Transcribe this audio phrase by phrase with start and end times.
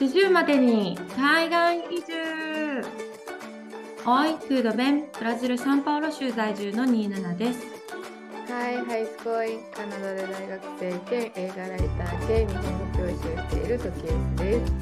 [0.00, 2.82] 40までに海外移住
[4.06, 5.04] Oi, tudo bem?
[5.18, 7.66] ブラジル・サンパウロ州在住の27です。
[8.50, 14.72] はい、ハイスコーイン、カナダで大学生兼映画ライター兼日本語教師をしている時エスです。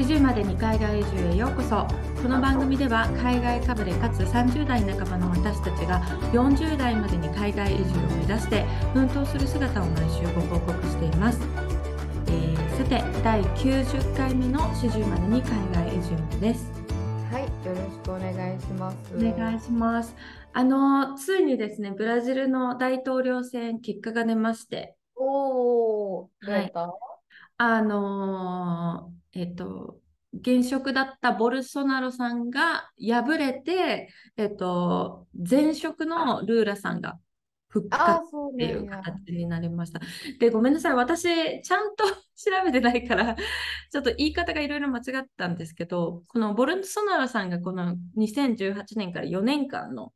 [0.00, 1.86] 40までに海外移住へようこそ。
[2.20, 8.64] この番組では海外かぶれかつ30代半ばの私たちが40代までに海外移住を目指して
[8.94, 11.53] 奮闘する姿を毎週ご報告しています。
[12.94, 16.70] えーさて、第90回目の40までに海外移住です。
[17.32, 18.96] はい、よろしくお願いします。
[19.16, 20.14] お願いします。
[20.52, 26.92] あの、ついにですね、ブラジルの大統領選結果が出まして、おー、どうやった、
[27.56, 29.96] あのーえっと、
[30.32, 37.18] 現職だったボルソナロさんが敗れて、えっと、前職のルーラさんが
[37.74, 38.22] 復活
[38.54, 38.88] っていう。
[38.88, 40.00] 形になりました。
[40.38, 40.94] で、ごめんなさい。
[40.94, 41.24] 私、
[41.60, 42.04] ちゃんと
[42.36, 43.34] 調べてないから、
[43.90, 50.12] ちょっと言い方がいろいろ間違ったんですけど、このボルソナロさんがこの2018年から4年間の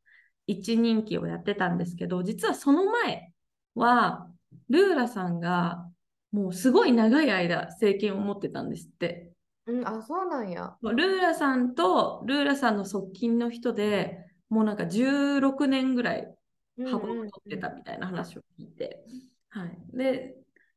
[0.47, 3.33] 一任期をやってたんですけど、実はその前
[3.75, 4.31] は、
[4.69, 5.85] ルーラさんが
[6.31, 9.33] もうすごい長い間政権を持ってたんですって。
[9.67, 10.77] うん、あ、そうなんや。
[10.83, 16.38] ルーラさんとルーラさんの側近の人でもうなんか16年ぐらい
[16.87, 19.05] 幅を取ってたみたいな話を聞いて、
[19.51, 20.35] はい、で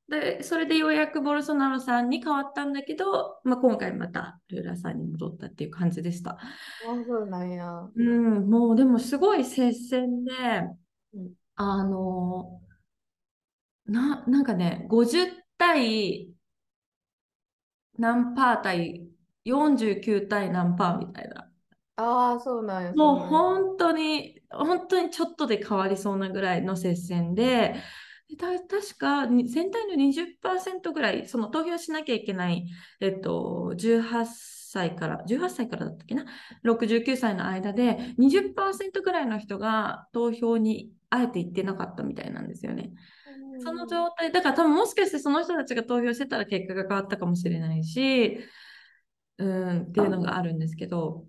[0.10, 6.32] でそれでようやくボルソナロさんに変わったんだけど、まあ、今回またルーラさんに戻ったっていう感じでした。
[6.32, 6.38] あ、
[7.08, 7.88] そうなんや。
[7.96, 10.34] うん、もうでもすごい接戦で、
[11.14, 12.60] うんあの
[13.86, 15.28] な、なんかね、50
[15.58, 16.30] 対
[17.98, 19.08] 何パー対
[19.46, 21.51] 49対何パーみたいな。
[22.02, 22.94] あー、そうなんや。
[22.94, 27.76] もう本当に、本当にちょっとで変わりそうなぐらいの接戦で、
[28.30, 32.66] でた確かに全体の20%ぐらい、その投票しなきゃいけない、
[33.00, 36.26] えっと、18歳から、18歳からだったっけな、
[36.64, 42.92] 69歳の間で20%ぐらいの人が投票にあえて行ってなかったみたいなんですよね。
[43.64, 48.40] その状態、だから多分もしかしてその人たちが投票してたら結果が変わったかもしれないし、
[49.38, 51.26] うん、っていうのがあるんですけど、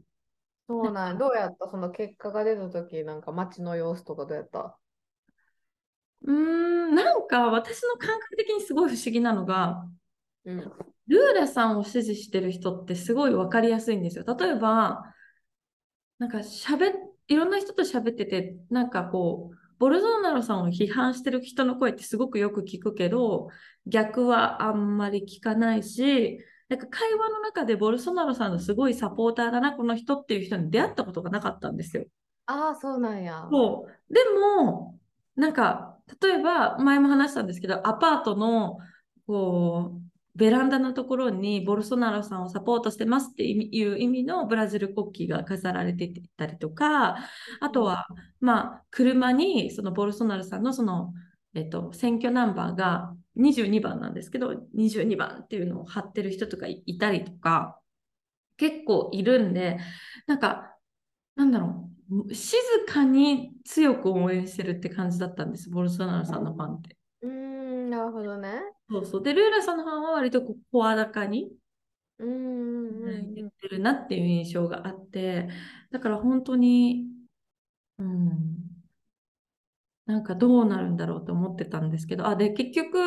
[0.68, 1.14] そうなんや。
[1.18, 1.68] どうやった？
[1.68, 4.78] その結果が出たとき、なんか街の様子とかどうやった？
[6.24, 9.84] うーん、なんか私の感覚的にすごい不思議なのが、
[10.44, 10.72] うん。
[11.08, 14.24] ルーラさんを支持してる人ってすごい分かりやすいんですよ。
[14.24, 15.02] 例えば、
[16.18, 16.94] なんか喋っ、
[17.26, 23.48] いろんな人と喋ってて、なんかこう、ボルソナロさんを批判してる人の声ってすごくよく聞くけど、
[23.86, 26.38] 逆はあんまり聞かないし、
[26.72, 32.06] なんか会話の中でボルソナロさんのすごいサポーターだな、この人っていう人に出会ったことがなかったんですよ。
[32.47, 33.47] ああ、そうなんや。
[33.50, 34.15] そう。
[34.15, 34.99] でも、
[35.37, 38.78] なんか、例えば、前も話したんですけど、アパートの、
[39.27, 40.00] こう、
[40.34, 47.19] ベランダのところにボルソナロさんをサポートしてますっていう意味のブラジル国旗が飾られていたりとか、
[47.60, 48.06] あとは、
[48.41, 51.12] まあ、車にそのボルソナロさんのその、
[51.54, 57.78] えっと、選挙ナンバーが22番なんですけど、22番っていうのを貼ってる人とかいいたりとか、
[58.56, 59.78] 結構いるんで、
[60.26, 60.76] なんか、
[61.36, 66.96] なんだろう、静かに強く応援してるって感じだったんです、ボルソナロさんのファンって。
[67.22, 68.60] うーん、なるほどね。
[68.91, 69.22] そうそう。
[69.22, 71.52] で、ルーラさんのファンは割とこう声高に
[72.18, 75.48] うんうん言ってるなっていう印象があって、
[75.91, 77.06] だから本当に、
[77.98, 78.72] うん、
[80.12, 82.98] なんかどうなるんだろうと思ってたんですけど、あ、で、結局、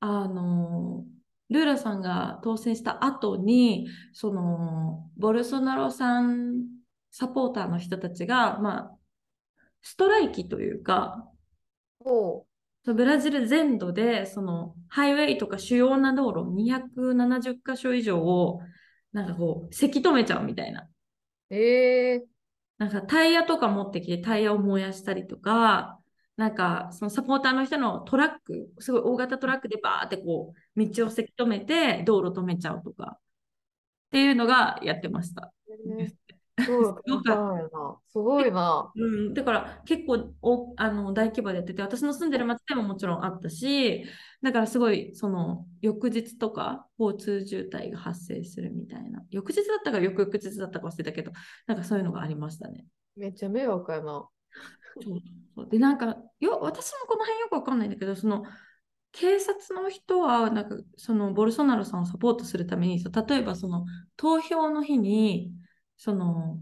[0.00, 1.06] あの、
[1.48, 6.66] ルーラさんが当選した後に、その、ボルソナロさん
[7.10, 8.98] サポーターの人たちが、まあ、
[9.80, 11.26] ストライキというか、
[12.04, 18.60] うブラジル全土で、その、ハイウェイとか主要な道路270箇所以上を、
[19.14, 20.82] なんかこう、せき止めちゃうみたいな。
[20.82, 20.88] う。
[21.50, 22.26] ええ
[22.76, 26.00] なんかタイヤとか持ってきてタイヤを燃やしたりとか、
[26.36, 33.20] なんかそのサポーターの人のトラック、すごい大型トラックでバーってこう、道をせき止めて道路止めちゃうとか、っ
[34.10, 35.52] ていうのがやってました。
[36.64, 37.98] そうすご な。
[38.08, 38.92] すごいな。
[38.94, 44.04] うん、だから結構おあの大規模でやってて、私の住んでる町でももちろんあったし、
[44.42, 49.24] だからすごいその翌日とか交通渋滞が発生するみたいな。
[49.30, 51.32] 翌日だったか翌々日だったか忘れたけど、
[51.66, 52.84] なんかそういうのがありましたね。
[53.16, 54.28] めっちゃ迷惑やな。
[55.00, 55.20] そう
[55.54, 58.44] そうで、なんかよ、私もこの辺よくわかんないんだけど、その
[59.12, 63.84] 警察の人は、なんかそのボルソナロさんをサポートするために、例えばその
[64.16, 65.52] 投票の日に、
[65.96, 66.58] その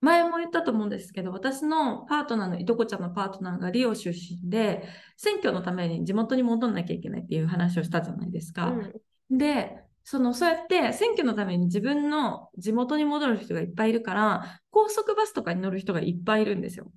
[0.00, 4.86] 前も言ったと思うんですけど、私のパートナーのいとこちゃんのパートナーがリオ出身で、
[5.16, 8.68] 選挙のために地元に戻んなきゃいけないっていう話をしたじゃないですか。
[8.68, 8.92] うん
[9.28, 16.92] で、そのそうやって選挙のために自分の地元に戻る人がいっぱいいるから高速バスとかに乗る人がいっぱいいるんですよ。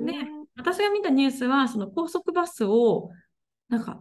[0.00, 0.12] で、
[0.56, 3.10] 私が見たニュースはその高速バスを
[3.68, 4.00] なんか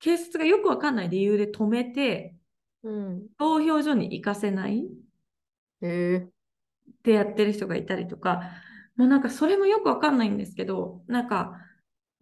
[0.00, 2.34] 警察がよくわかんない理由で止めて
[2.82, 3.28] うん。
[3.38, 4.86] 投票所に行かせない
[5.82, 6.16] へえ。
[6.18, 8.42] ってやってる人がいたりとか、
[8.96, 11.60] もうなんかそれもよくわかんないんですけど、なんか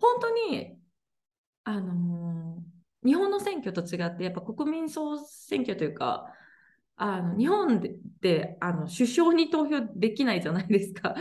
[0.00, 0.78] 本当に、
[1.64, 2.70] あのー
[3.02, 6.26] 日本の選挙と違って、やっぱ国民総選挙というか、
[7.02, 11.08] あの日本でであの首相に投票できないじゃないですか。
[11.08, 11.19] だか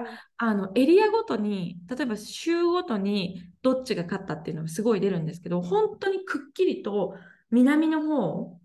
[0.00, 0.06] ら
[0.38, 7.14] あのエリアごとに、例えば州ごとにどっちが勝ったっていうのがすごい出るんですけど、本当にくっきりと
[7.50, 8.58] 南の方、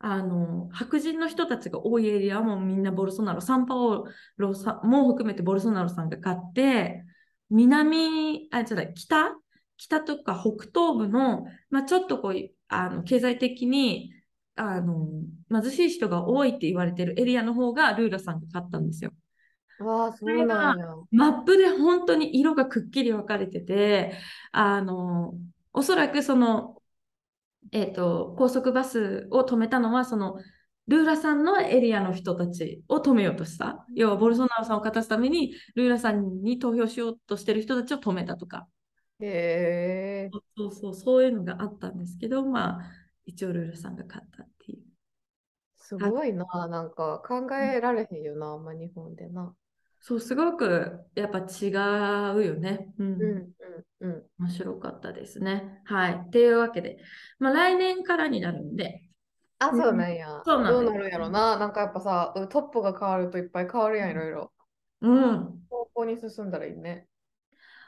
[0.00, 4.04] あの白人の人たちが多いエリアはもうみんなボルソナロ、サンパウ
[4.36, 7.04] ロさんも含めてボルソナロさんが勝って、
[7.50, 9.36] 南、あ、じゃない、北、
[9.76, 14.10] 北とか北東部の、まあ、ちょっとこうあの経済的に
[14.58, 15.08] あの
[15.50, 19.12] 貧しい人が多いって言われてるエリアの方がルーラさんが勝ったんですよ。
[19.78, 20.86] わあ、そうなんや。
[21.10, 24.12] マップで本当に色がくっきり分かれてて、
[24.52, 25.34] あの、
[25.72, 26.76] おそらくその、
[27.72, 30.38] えっと、高速バスを止めたのは、その、
[30.86, 33.86] ルーラさんのエリアの人たちを止めようとした。
[33.94, 38.68] 要は、ボルソナロさんを勝たすために、ルーラさんに投票しようとしてる人たちを止めたとか、
[39.20, 39.26] へ
[40.26, 40.30] え。
[40.56, 42.92] そうそう、そういうのがあったんですけど、まあ、
[43.28, 44.82] 一応ルーラさんが勝ったっていう。
[45.76, 46.46] すごいな。
[46.68, 49.54] なんか考えられへんよな、あんま日本でな。
[50.00, 51.68] そう、すごくやっぱ違
[52.36, 52.92] うよね。
[52.98, 54.22] うんうんうんうん。
[54.38, 55.82] 面白かったですね。
[55.84, 56.22] はい。
[56.26, 56.98] っていうわけで、
[57.38, 59.02] まあ、来年からになるんで、
[59.58, 60.42] あ、うんそうなんや。
[60.46, 61.58] そうなんどうなるんやろな。
[61.58, 64.52] なんかやっぱさ、トップが変わるといっぱい変わるやん、いろいろ。
[65.02, 65.66] うん。
[65.68, 67.06] 方向に進んだらいいね。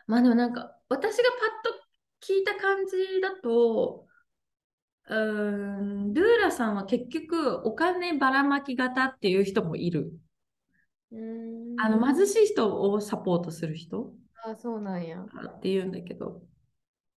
[0.07, 1.37] まあでもなんか、私がパ
[1.71, 4.07] ッと聞いた感じだと、
[5.11, 10.13] うーん、ルーラさんは結局お金ばらまき型っていう人もいる。
[11.13, 11.81] うーん。
[11.81, 14.13] あの貧しい人をサポートする人
[14.45, 15.21] あ、そうなんや。
[15.21, 16.43] っていうんだけど、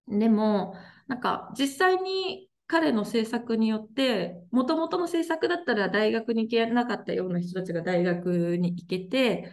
[0.08, 0.74] でも、
[1.06, 9.52] なんか実際に彼の政策によって、もともとの政策だったら大学に行けなかったような人たちが大学に行けて、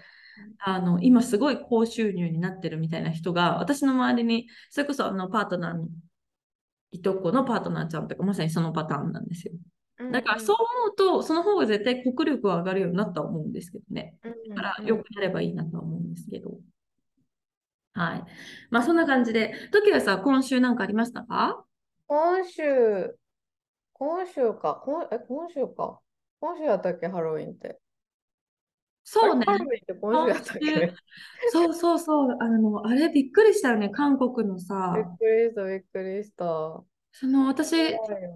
[0.64, 5.88] あの今すごい高収入になってるみたいな人が、私の周りに、それこそあのパートナーの、
[6.92, 9.54] いとこのパートナーちゃんとか、まさにそのパターンなんですよ。
[10.12, 14.16] だからそう思うと、その方が絶対国力は上がるようになったと思うんですけどね。
[14.24, 14.56] うん。
[14.56, 16.52] だから、よくやればいいなとは思うんですけど。
[17.94, 18.24] はい。
[18.70, 21.64] まあ、そんな感じで、時はさ、今週なんかありましたか？
[22.08, 23.16] 今週、
[23.94, 24.82] 今週か。
[24.84, 26.00] 今え、今週か。
[26.40, 27.80] 今週やったっけ、ハロウィンって。
[29.04, 29.46] そうね
[31.52, 32.38] そうそうそう。
[32.40, 33.90] あの、あれびっくりしたよね。
[33.90, 36.84] 韓国のさびっ、くりした、びっくりした。
[37.14, 37.76] その私、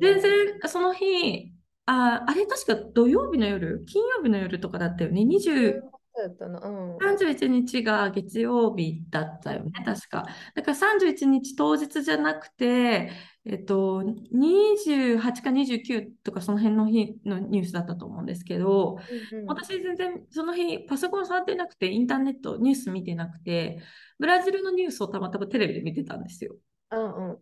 [0.02, 0.22] 全然
[0.68, 1.54] その日、
[1.86, 5.24] あ、あれ確か土曜日の夜、金曜日の夜とかだったよね。
[5.24, 5.82] 20、
[6.16, 6.60] そうやったな。
[6.60, 6.98] うん。
[6.98, 10.26] 31日が月曜日だったよね、確か。
[10.56, 13.12] だから31日当日じゃなくて、
[13.48, 14.02] えっと、
[14.34, 18.98] 28か29とかその辺の日のニュースだったと思うんですけど、
[19.32, 23.80] うんうん私全然その日パソコン触ってなくて、インターネット、ニュース見てなくて、
[24.18, 26.56] ブラジルのニュースをたまたまテレビで見てたんですよ。
[26.92, 27.38] うんうん。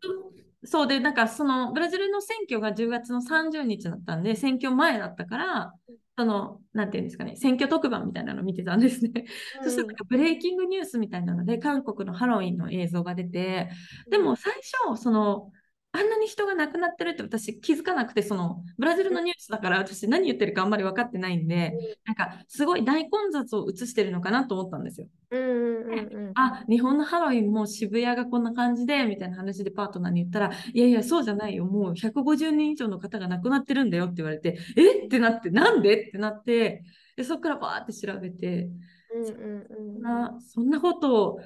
[0.65, 5.73] そうで、なんかそのブラジルの選挙が10月の30日だったんで、選挙前だったから、
[6.17, 9.25] その、なんていうんですかね、選挙特番みたいなの見てたんですね。
[9.63, 13.69] そしたらなんかブレイキングニュースみたいなので、韓国のハロウィンの映像が出て、
[14.09, 14.53] でも最
[14.87, 15.51] 初、その、
[15.95, 21.73] あんなに人が亡くなってるって私気づかなくて、そのブラジルのニュースだから私何言ってるかあんまり分かってないんで、
[22.03, 25.07] なんかすごい大混雑を映してるのかなと思ったんですよ。
[25.29, 26.31] うんうんうんうん。
[26.33, 35.05] あ、日本のハロウィンも渋谷がこんな感じでみたいな話でパートナーに言ったら、いやいや、そうじゃないよ、もう150人以上の方が亡くなってるんだよって言われて、え？
[35.05, 36.07] ってなって、なんで？
[36.07, 36.83] ってなって、
[37.15, 38.67] でそこからバーって調べて、
[39.13, 40.01] うんうんうん。
[40.01, 41.39] なそんなことを、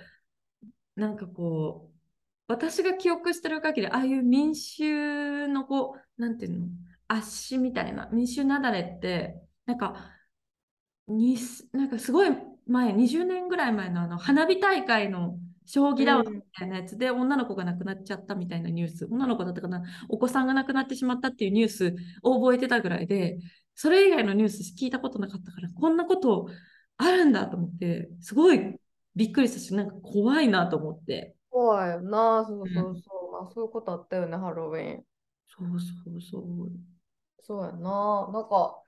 [0.95, 1.96] なんかこう、
[2.47, 6.67] 私が記憶してる限り、ああいう民衆のこう、なんていうの、
[7.07, 10.11] 圧死みたいな、民衆雪崩って、なんか、
[11.07, 11.37] に
[11.73, 12.29] なんかすごい
[12.67, 23.39] 前、20年ぐらい前のあの花火大会の将棋ラウンドみたいなやつで、女の子が亡くなっちゃったみたいなニュース、女の子だったかな、お子さんが亡くなってしまったっていうニュースを覚えてたぐらいで、
[23.75, 26.47] それ以外のニュース聞いたことなかったから、こんなこと
[26.97, 28.79] あるんだと思って、すごい
[29.15, 31.36] びっくりしたし、なんか怖いなと思って。
[31.49, 32.45] 怖いよな。
[32.45, 33.45] そうそうそう。
[33.47, 35.03] あ、そういうことあったよね、ハロウィン。
[35.47, 36.71] そうそうそう。
[37.41, 38.29] そうやな。
[38.31, 38.81] なんか、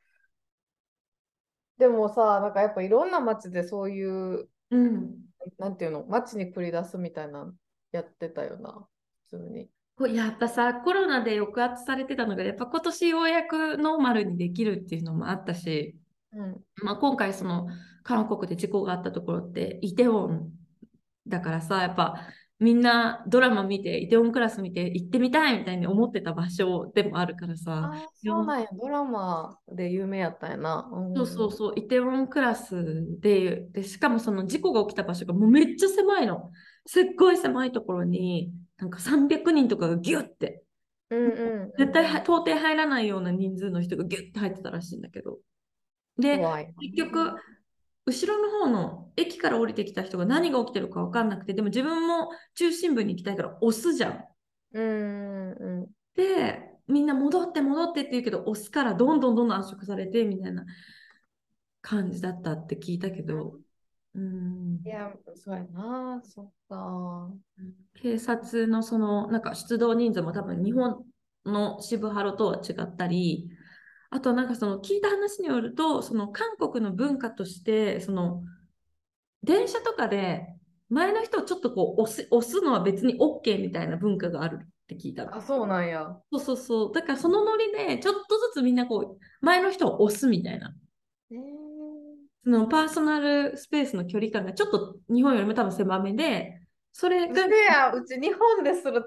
[1.77, 5.15] でもさ、なんかやっぱいろんな街でそういう、うん。
[5.57, 7.53] なんていうの、街に繰り出すみたいなの
[7.91, 8.85] やってたよな、
[9.29, 9.69] 普通に。
[9.95, 15.97] こうやっぱさ、コロナで抑圧されてたのが、やっぱ今年ようやくノーマルにできるっていうのもあったし、
[16.33, 16.63] うん。
[16.83, 17.67] まあ、今回その
[18.03, 20.51] 韓国で事故があったところってイテウォン
[21.27, 22.27] だからさ、やっぱ
[22.59, 28.67] みんなドラマ見て、イテウォンクラス見て行ってみたいみたいに思ってた場所でもあるからさ、そうなんや。
[28.77, 30.89] ドラマで有名やったんやな。
[30.91, 36.51] うんそうそうそう、イテウォンクラスで、で、しかもその事故が起きた場所がもうめっちゃ狭いの。
[36.85, 40.63] すっごい狭いところに、なんか300人とかがギュッて、
[41.09, 41.71] うんうん。
[41.77, 45.37] 絶対は到底入らないような人数の人がギュッて入ってたらしいんだけど。
[46.17, 46.37] で。
[46.81, 47.35] 結局、
[48.09, 54.23] 後ろの方の駅から降りてきた人が何が起きてるか分かんなくて、でも自分も中心部に行きたいから押すじゃん。
[54.73, 55.87] うんうん。
[56.15, 60.65] で、みんな戻って戻ってって言うけど、押すからどんどんどんどん圧縮されてみたいな
[61.81, 63.59] 感じだったって聞いたけど、
[64.15, 66.21] うんい、や、そうやな。
[66.23, 67.29] そっか。
[68.01, 71.03] 警察のそのなんか出動人数も多分日本
[71.45, 73.49] の渋ハロとは違ったり、
[74.11, 78.43] あとなんかその聞いた話によると、その韓国の文化として、その
[79.43, 80.47] 電車とかで
[80.89, 85.35] 前の人をちょっとこう押す押すのは別に OK みたいな文化があるって聞いたの。
[85.35, 86.17] あ、そうなんや。
[86.31, 86.91] そうそうそう。
[86.93, 90.73] だからそのノリでちょっとずつみんなこう前の人を押すみたいな。
[91.31, 91.69] えー
[92.43, 96.58] そのパーソナルスペースの距離感がちょっと日本よりも多分狭めで、
[96.91, 99.03] それがうちや、うち日本ですら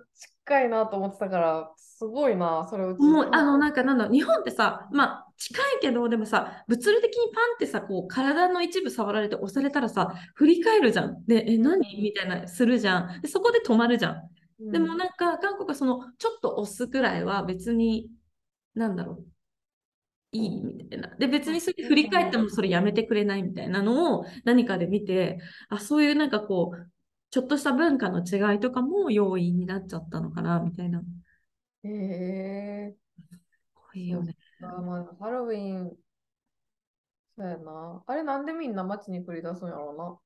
[0.46, 3.00] 近いなと思ってたから、すごいな、それうち。
[3.00, 11.24] もうあのなんかなんだろう日本ってさまあ近いけどでもさ物理的にパンってさこう体の一部触られて押されたらさ振り返るじゃん。
[11.26, 11.78] でえ何？
[12.02, 13.20] みたいなするじゃん。
[13.20, 14.22] でそこで止まるじゃん。
[14.60, 14.72] うん。
[14.72, 18.08] でもなんか韓国はそのちょっと押すくらいは別に
[18.74, 19.26] なんだろう
[20.32, 21.08] いいみたいな。
[21.18, 26.86] で別にそれで振り返ってもそれやめてくれないみたいなのを何かで見てあそういうなんかこう
[27.32, 31.02] ちょっとした文化の違いとかも要因になっちゃったのかなみたいな。
[31.84, 32.96] へえ。
[33.74, 34.36] こういうよね。
[34.62, 35.96] あまあ、ハロウィン、
[37.36, 38.02] そうやな。
[38.06, 40.18] あれ、なんでみんな街に繰り出すんやろね。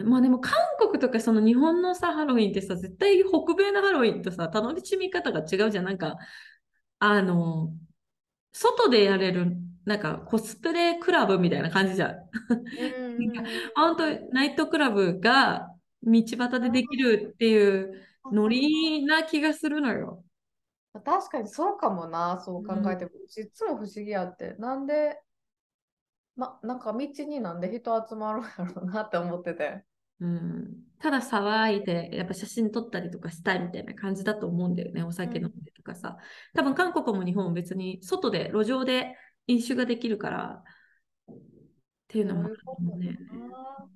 [0.00, 5.84] え、まあでも韓国とかその日本のさ、ハロウィンってさ、絶対北米のハロウィンとさ、楽しみ方が違うじゃん。
[5.84, 6.16] なんか、
[6.98, 7.74] あの、
[8.52, 12.10] 外でやれる、なんかコスプレクラブみたいな感じじゃん。
[12.10, 12.56] うな。
[13.06, 15.70] うんなん本当、ナイトクラブが
[16.02, 18.02] 道端でできるっていう
[18.32, 20.22] ノリな気がするのよ。
[21.04, 23.12] 確かにそうかもな、そう考えても。
[23.24, 24.54] うちいつも不思議やって。
[24.58, 25.20] なんで、
[26.36, 29.84] ま、なんか道になんで人集まるんやろうなって思ってて。
[30.18, 36.16] うん、ただ騒いで、やっぱ写真撮ったりとかしたいみたいな感じだと思うんだよね、お酒飲んでとかさ。
[36.54, 39.14] 多分韓国も日本も別に外で、路上で
[39.46, 40.64] 飲酒ができるから
[41.30, 41.36] っ
[42.08, 42.56] ていうのもある
[42.98, 43.18] ね。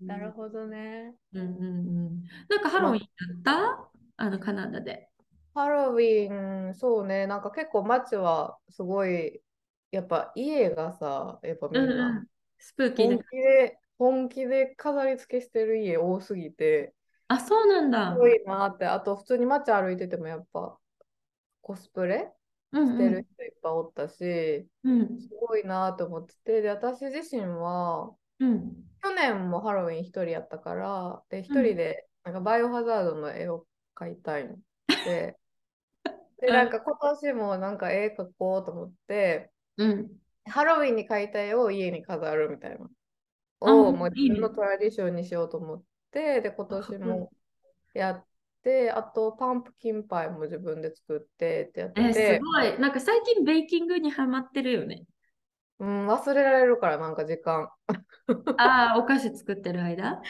[0.03, 1.15] なるほどね。
[1.33, 1.69] うんうんう
[2.11, 2.23] ん。
[2.49, 3.01] なんかハロウィン
[3.45, 3.91] だった？
[4.17, 5.09] あのカナダで。
[5.55, 6.33] ハロウィ
[6.71, 9.43] ン、そうね、なんか結構街はすごい、
[9.91, 11.97] やっぱ家がさ、やっぱみんうんう。
[11.97, 12.27] なん
[12.59, 13.25] スプーキー本な。
[13.25, 16.95] 気で、本気で飾り付けしてる家多すぎて、
[17.29, 18.19] あ、そうなんだす。
[18.19, 20.79] ごいなって、あと普通に街歩いててもやっぱ
[21.61, 22.31] コスプレうん
[22.73, 25.19] してる人いっぱいおったし、うん。
[25.19, 28.91] すごいなと思ってて、で、私自身は、うん。
[29.03, 34.57] 去年もハロウィン一人やったから、で、一うん人で、なんかバイオハザードの絵を描いたいの。
[35.05, 35.39] で、
[36.41, 40.21] で、うんなんか今年もなんか絵描こうと思って、うん。
[40.47, 42.91] ハロウィンに描いた絵を家に飾るみたいな。
[43.61, 47.33] あを、もう自分のトラディションにしようと思って、で、今年も
[47.95, 48.27] やっ
[48.63, 52.79] て、あと、パンプキンパイも自分で作ってってやってえ、てす、ごい。
[52.79, 55.05] なんか最近ベーキングにハマってるよね。
[55.79, 57.71] うん、忘れられるから、なんか時間。
[58.59, 60.21] ああ、 お菓子作ってる間？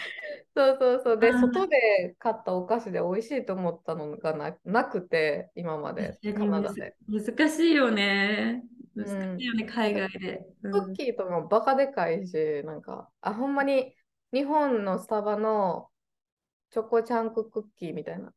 [0.54, 1.18] そうそうそう。
[1.18, 6.96] で、外で買ったお菓子で美味しいと思ったのがななくて、今まで、カナダで。
[7.08, 8.62] 難しいよね。
[8.96, 10.46] ん難しいよね、海外で。
[10.62, 13.94] うんクッキーとかもバカでかいし、なんか、あ、ほんまに
[14.32, 15.89] 日本のスタバの
[16.70, 18.32] チョコチャンククッキーみたいな、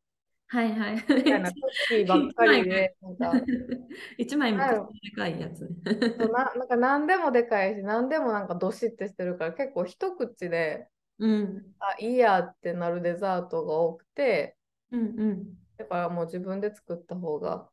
[0.48, 0.96] はいはい。
[0.96, 3.34] みたいなクッキーばっかりで、なんか、
[4.18, 4.74] 一枚めっちゃ
[5.04, 5.70] でかいやつね。
[6.18, 10.88] そうななんか何でもでかいし、何でもなんかどしってしてるから、結構一口で、
[11.20, 11.76] うん。
[11.80, 14.58] あ、いいやってなるデザートが多くて、
[14.92, 15.58] うんうん。
[15.78, 17.70] だからもう自分で作った方が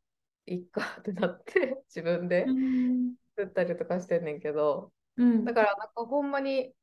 [0.46, 6.74] いいかってなって、自分でうん作ったりとかしてんねんけど、うんだからなんかほんまに、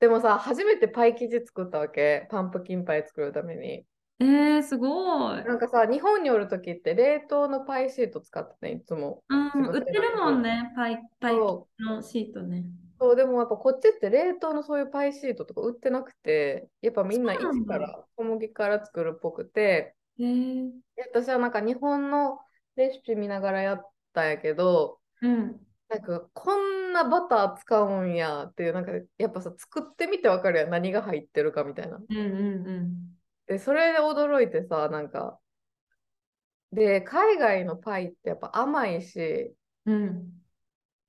[0.00, 3.86] でもさ、初めてパイ生地作ったわけ、パンプキンパイ作るために。
[4.20, 5.44] えー、すごい。
[5.44, 9.22] なんかさ、日本におるときって冷凍のパイシート使ってね、いつも。
[9.28, 11.66] うん、売ってるもんね、パイ、パイの
[12.02, 12.64] シートね。
[13.00, 20.70] そう、でもやっぱこっちって冷凍のそういうパイシートとか売ってなくて、やっぱみんな一から小麦から作るっぽくて、えー、
[21.12, 22.38] 私はなんか日本の
[22.76, 25.60] レシピ見ながらやったんやけど、うん。
[25.88, 32.00] なんかこんなバター使うんやっていう、なんかやっぱさ、作ってみてわかるやん、何が入ってるかみたいな。
[32.08, 33.14] うんうん
[33.46, 35.38] で、それで驚いてさ、なんか、
[36.72, 39.94] で、海外のパイってやっぱ甘いし、うん。
[39.94, 40.44] うん。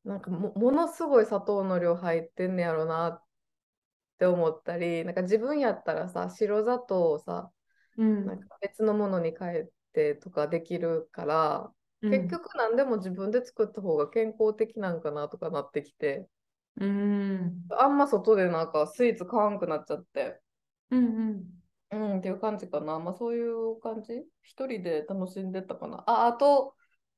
[0.04, 3.24] なんかも、ものすごい砂糖の量入ってんねやろなっ
[4.20, 7.52] て思ったり、なんか自分やったらさ、白砂糖をさ、
[7.98, 8.26] うん。
[8.26, 11.75] なんか別のものに変えてとかできるから、
[12.10, 16.28] 結局何でも自分で作った方が健康的なんかなとかなってきて、
[16.78, 17.66] うん。
[17.70, 20.42] あんま外でなんかスイーツ買わんくなっちゃって、
[20.92, 21.62] うんうん。
[21.92, 23.00] うんっていう感じかな。
[23.00, 26.04] まあそういう感じ一人で楽しんでたかな。
[26.08, 26.76] あ、あと、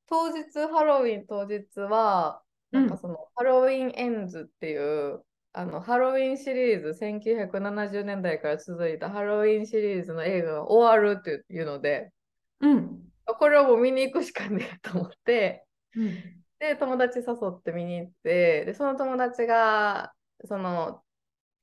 [0.07, 12.11] 当日、ハロウィン当日は、なんかその、ハロウィンエンズっていう、あの、ハロウィンシリーズ、1970年代から続いたハロウィンシリーズの映画が終わるっていうので、
[12.59, 13.06] うん。
[13.35, 15.65] これをもう見に行くしかねえと思って、
[15.95, 16.43] うん。
[16.59, 20.13] で、友達誘って見に行って、で、その友達が、
[20.45, 21.03] その、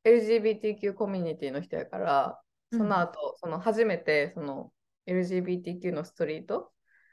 [0.04, 2.40] LGBTQ コミュニティの人やから、
[2.73, 4.73] その後、その初めて、その、
[5.06, 6.73] LGBTQ のストリート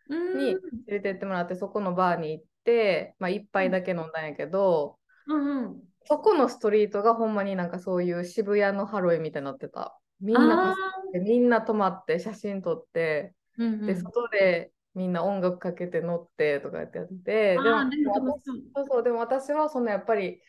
[0.09, 0.37] うん。
[0.37, 5.83] に連れてってもらって、そこのバーに行って、まあ、一杯だけ飲んだんやけど、うんうん。
[6.03, 9.97] そこのストリートがほんまになんかそういう渋谷のハロウィンみたいになってた。
[10.19, 10.75] みんな
[11.13, 18.39] みんな泊まって写真撮って、ーうんうんで、外でみんな音楽かけて乗ってとかやってやって、でも
[18.75, 20.41] そうそうでも私はそのやっぱり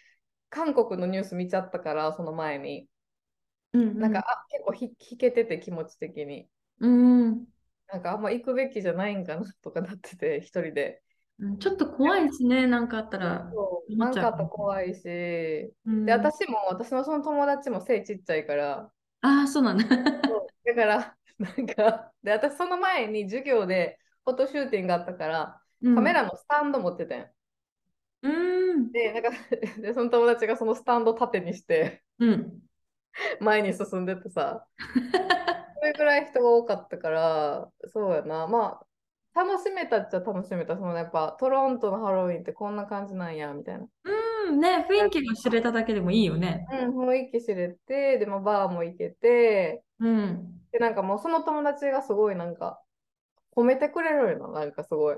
[0.50, 2.88] 韓国のニュース見ちゃったから、その前に。
[3.72, 6.46] うんうんなんか、あ、結構ひ引けてて気持ち的に。
[6.78, 7.46] うん
[7.88, 11.02] なんかあんま行くべきじゃないんかなとかなってて、一人で。
[11.38, 13.50] うんちょっと怖いしね、なんかあったら。
[13.52, 15.74] そう、思っちゃうなんかあったら怖いし。
[15.86, 18.92] うんで、私も、私のその友達も背ちっちゃいから、
[19.22, 19.84] ああ、そうなんだ。
[19.86, 25.60] だから、なんか、で、私その前に授業でフォトシューティングがあったから、
[25.94, 27.30] カメラのスタンド持っててん。
[28.22, 28.28] う
[28.74, 28.92] ん。
[28.92, 29.30] で、なんか
[29.80, 32.62] で、その友達がそのスタンド縦にして、うん。
[33.40, 38.86] 前に進んでってさ、それぐらい人が多かったから、そうやな、まあ、
[39.34, 40.76] 楽しめたっちゃ楽しめた。
[40.76, 43.86] そのやっぱトロントのハロウィンってこんな感じなんや、みたいな。
[44.04, 46.66] うん、ね、雰囲気が知れただけでもいいよね。
[46.70, 50.61] うん、雰囲気知れて、でもバーも行けて、うん。
[50.72, 52.82] で、なんかもうその友達がすごいなんか
[53.56, 55.16] 褒めてくれるよな、なんかすごい。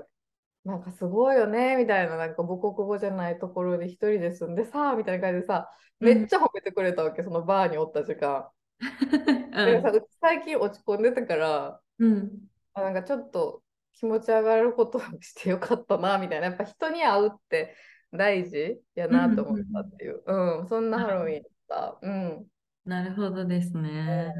[0.65, 8.49] なんかすごいよね、みたいな、なんか母国語じゃないところで一人で住んでさ、みたいな感じでさ、めっちゃ褒めてくれたわけ、そのバーにおった時間。
[9.65, 9.91] でさ、
[10.21, 12.49] 最近落ち込んでたから、うん。
[12.73, 13.63] あなんかちょっと
[13.93, 16.47] 気持ち上がることをしてよかったな、みたいな。
[16.47, 17.75] やっぱ人に会うって
[18.11, 20.23] 大事やなと思ったっていう。
[20.25, 22.07] うん、そんなハロウィンだった。
[22.07, 22.47] うん。
[22.85, 24.31] なるほどですね。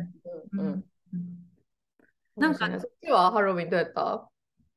[0.54, 0.68] うん。
[0.68, 0.86] うん。
[2.38, 2.42] うん。
[2.42, 4.30] ななんんかか、そっちはハロウィンどうやった？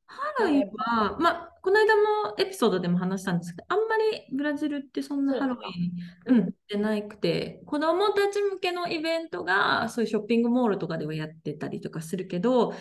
[0.07, 12.73] ハロウィンは、まあ、この間もエピソードでも話したんですけど、あんまりブラジルってそんなハロウィン、うんうん、ってなくて、子供たち向けのイベントが、そういうショッピングモールとかではやってたりとかするけど、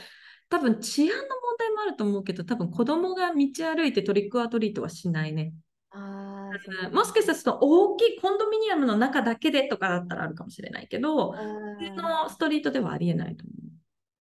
[0.49, 1.23] 多分治安の問
[1.59, 5.53] 題もあると思うけど、多分子供が道歩いてトリックアトリートはしないね。
[5.99, 6.51] あ
[6.87, 13.53] うんもしかしたらその大きいコンドミニアムの中だけでとかだったらあるかもしれないけど、普通のストリートではありえないと思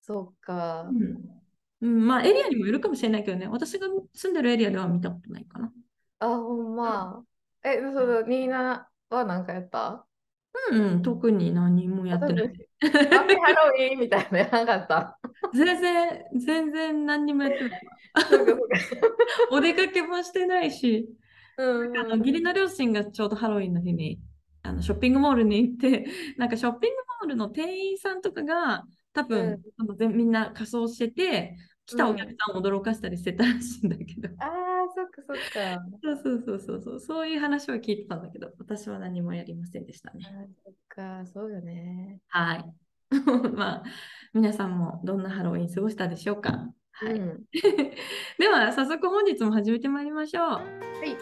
[0.02, 0.94] そっかう。。
[0.94, 1.18] うん、
[1.82, 5.72] うん、まあエリアにもよるかもしれないけどね、私が住んでるエリアでは見たことないかな。
[6.20, 7.24] あ、ほんま。
[7.64, 10.06] え、そのニーナは何かやった？
[10.72, 12.54] うん、うん、特に何もやってない。
[12.82, 12.90] ハ
[13.54, 15.20] ロウィンみたいなのやらなかった？
[15.54, 17.82] 全然、全然何にもやってない。
[19.52, 21.10] お出かけもしてないし、
[21.58, 24.20] うんあの義理の両親がちょうどハロウィンの日に
[24.64, 26.06] あのショッピングモールに行って、
[26.38, 34.50] なんかショッピングモールの店員さんとかが多分、うんあの全みんな仮装してて、来たお客さんを驚かしたりしてたらしいんだけど、ああ、
[34.96, 35.86] そっかそっか。
[36.02, 40.24] そうそうそうそうそう、そういう話は聞いてたんだけど、私は何もやりませんでしたね。
[40.64, 42.22] そっか、そうよね。
[42.30, 42.66] はい。
[43.54, 43.84] まあ、
[44.34, 46.74] 皆さんもどんなハロウィン過ごしたでしょうか？
[46.94, 47.14] はい。
[47.14, 47.46] うん
[48.40, 50.46] では、早速本日も始めてまいりましょう。
[50.46, 50.62] は
[51.06, 51.18] い。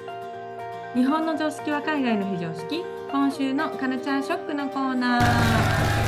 [0.94, 2.84] 日本の常識は海外の非常識。
[3.12, 6.02] 今週のカルチャーショックのコーナー。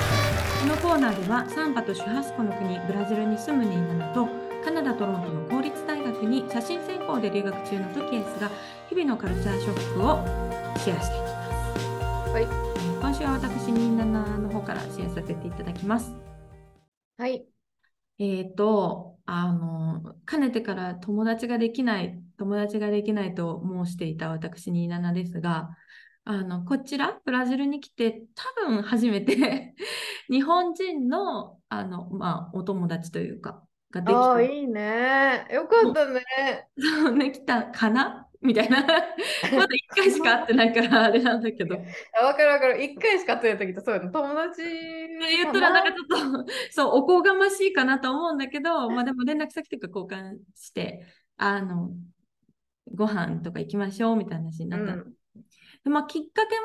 [0.60, 4.28] このコーナーでは、サンバとシュハスコの国、ブラジルに住むニーナナと、
[4.63, 8.52] カナダ・トロントの公立大学に写真専攻で留学中のトキエスが、
[8.89, 10.19] 日々のカルチャーショックを
[10.78, 11.63] シェアしていきます。
[12.32, 12.54] はい。
[12.76, 16.15] えー今週は私、ニーナナの方からシェアさせていただきます。
[17.17, 17.53] はい。
[18.19, 25.69] えーと、あの、かねてから友達ができない、友達ができないと申していた私、ニーナナですが、
[26.26, 29.76] あの、こちら、ブラジルに来て、多分初めて
[30.30, 33.63] 日本人の、あの、まあ、お友達というか、
[33.94, 35.48] ができああ、いいね。
[35.52, 36.24] よかったね。
[37.06, 38.28] た、できたかな？
[38.42, 38.82] みたいな。
[38.84, 38.98] まだ
[39.68, 41.76] 1回しか会ってないからあれなんだけど。
[41.76, 42.84] わかるわかる。
[42.84, 51.06] 一回しか会ってない時とそういうの友達言ったらなんかちょっとそうおこがましいかなと思うんだけど、まあ、でも連絡先とか交換して
[51.38, 51.92] あの
[52.94, 55.23] ご飯とか行きましょうみたいな話になった、うんで
[55.86, 56.56] まあ、きっかけ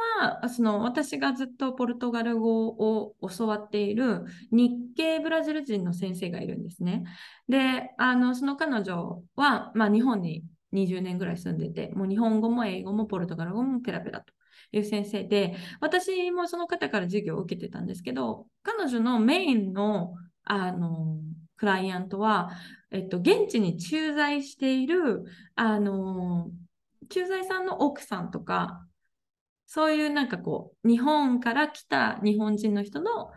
[0.42, 7.02] はその私がずっとポルトガル語を教わっている日系ブラジル人の先生がいるんですね。
[7.48, 14.32] であのその彼女は、まあ、日本に20年ぐらい住んでてもう日本語も英語もポルトガル語もペラペラと
[14.72, 21.18] いう先生で私もその方から授業を受けてたんですけど彼女のメインのあの
[21.56, 22.50] クライアントは、
[22.90, 25.24] えっと、現地に駐在している
[25.56, 26.48] あの
[27.10, 28.86] 駐在さんの奥さんとか
[29.68, 33.30] そういうなんかこう日本から来た日本人の人の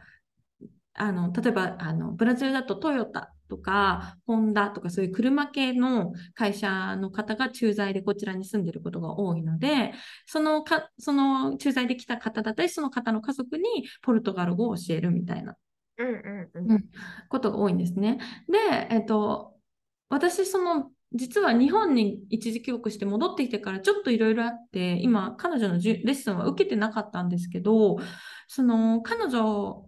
[0.93, 9.93] あの例えばあのブラジルだとトヨタとかホンダとかそういう車系の会社の方が駐在でこちらに住んでることが多いので
[10.25, 13.63] そのかその駐在で来た方だったりその方の家族に
[14.01, 15.55] ポルトガル語を教えるみたいな
[15.97, 16.85] うんうんうん
[17.27, 18.19] ことが多いんですね。
[18.49, 19.53] で、えっと、
[20.09, 27.97] 私その実は日本に一時帰国して戻ってきてからちょっといろいろあって今彼女のレッスンは受けてなかったんですけど
[28.47, 29.85] その彼女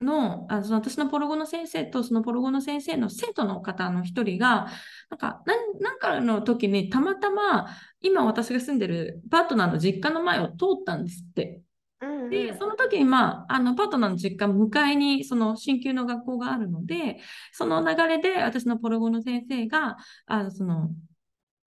[0.00, 4.68] のあの私のポロ語の先生とそのポロ語の先生の生徒の方の一人が
[5.10, 5.42] なんか
[5.80, 7.68] なんかの時にたまたま
[8.00, 11.62] 今私が住んでるパートナーの実家の前を通ったんですって。
[12.02, 17.18] うんで、その時に、まあ、あの、パートナーの実家、迎えに、その、進級の学校があるので、
[17.52, 20.90] その流れで、私のポルゴの先生が、あの、その、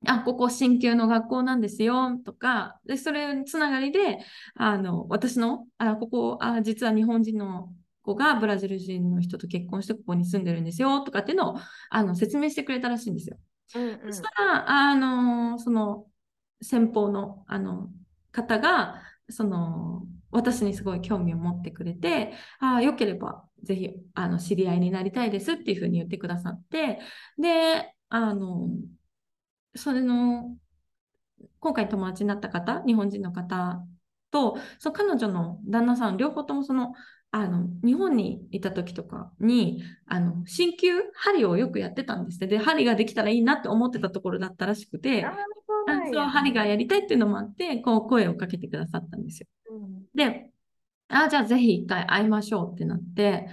[0.08, 4.20] あ、ここ進級の学校なんですよ、とか、で、それつながりで、
[4.56, 13.38] あの、私の、あ、ここ、あ、実は日本人の子がブラジル人の人と結婚してここに住んでるんですよ、とかっていうのを、あの、説明してくれたらしいんですよ。
[13.76, 16.06] うんうんそしたら、あの、その、
[16.62, 17.90] 先方の、あの、
[18.32, 19.95] 方が、その、
[20.36, 27.00] 私にすごい興味を持ってくれて、ああ、よければ、ぜひ、あの、知り合いになりたいですっていうふうに言ってくださって、
[27.38, 28.70] で、あの、
[29.76, 30.58] それの、
[31.60, 33.82] 今回友達になった方、日本人の方
[34.32, 36.94] と、その彼女の旦那さん、両方ともその、
[37.32, 42.48] あの、日本にいた時とかに、あの、鍼灸、針をよくやってたんですって。
[42.48, 45.26] で、針ができたらいいなって思ってたところだったらしくて、
[45.88, 49.48] そうなんそう、や針がやりたいっていうのもあって、こう、声をかけてくださったんですよ。
[49.70, 50.52] うんで、
[51.10, 53.48] あ、じゃあぜひ一回会いましょうってなって、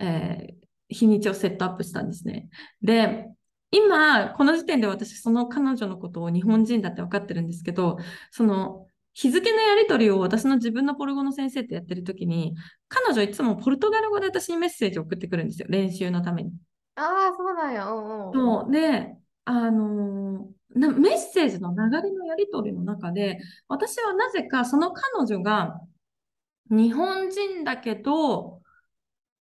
[0.00, 2.48] えー日にちをセットアップしたんですね。
[2.82, 3.26] で、
[3.70, 7.98] 今、この時点で私、その彼女のことを日本人だって分かってるんですけど、
[8.30, 12.54] その、日付のやり取りを私の自分のポルゴの先生とやってる時に、
[12.88, 16.52] 彼女いつもポルトガル語で私にメッセージを送ってくるんですよ、練習のために。
[16.96, 17.86] ああ、そうなんや。
[17.90, 18.52] うんうん。
[18.56, 25.78] そうで、あのーなメッセージの流れのやり取りの中で、私はなぜかその彼女が
[26.70, 28.62] 日本人だけど、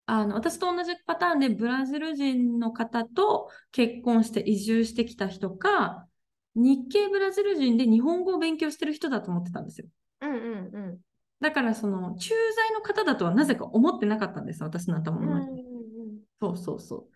[0.06, 6.06] あの私と同じパターンでブラジル人の方と結婚して移住してきた人か、
[6.54, 9.86] 日系ブラジル人で日本語を勉強してる人だと思ってたんですよ。
[10.22, 10.34] うんう
[10.78, 10.98] ん
[11.40, 15.26] だからその駐在の方だとはなぜか思ってなかったんです、私の頭うん。
[15.26, 15.62] の中で。
[15.62, 17.08] うんうんそうそうそ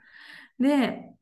[0.59, 0.62] う。
[0.62, 1.12] で、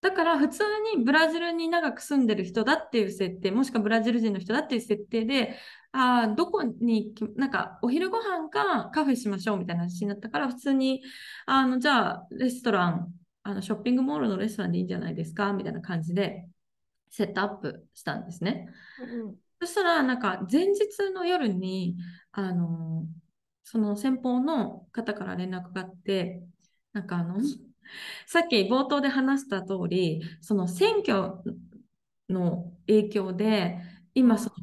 [0.00, 0.64] だから普通
[0.96, 5.56] にブラジルに長く住んでる人だっていう設定、もしくはブラジル人の人だっていう設定で、
[5.92, 11.02] あどこに、なんかお昼ご飯かカフェしましょうみたいな話になったから、普通に、
[11.46, 16.46] あの、じゃあレストラン、あのショッピングモールのレストランでいいんじゃないですかみたいな感じで
[17.10, 18.68] セットアップしたんですね。
[18.98, 21.94] うんそしたら、なんか前日の夜に、
[22.32, 23.04] あの、
[23.62, 26.42] その先方の方から連絡があって、
[26.94, 27.36] なんかあの、
[28.26, 31.34] さっき冒頭で話した通り、その選挙
[32.28, 33.78] の影響で、
[34.14, 34.54] 今その、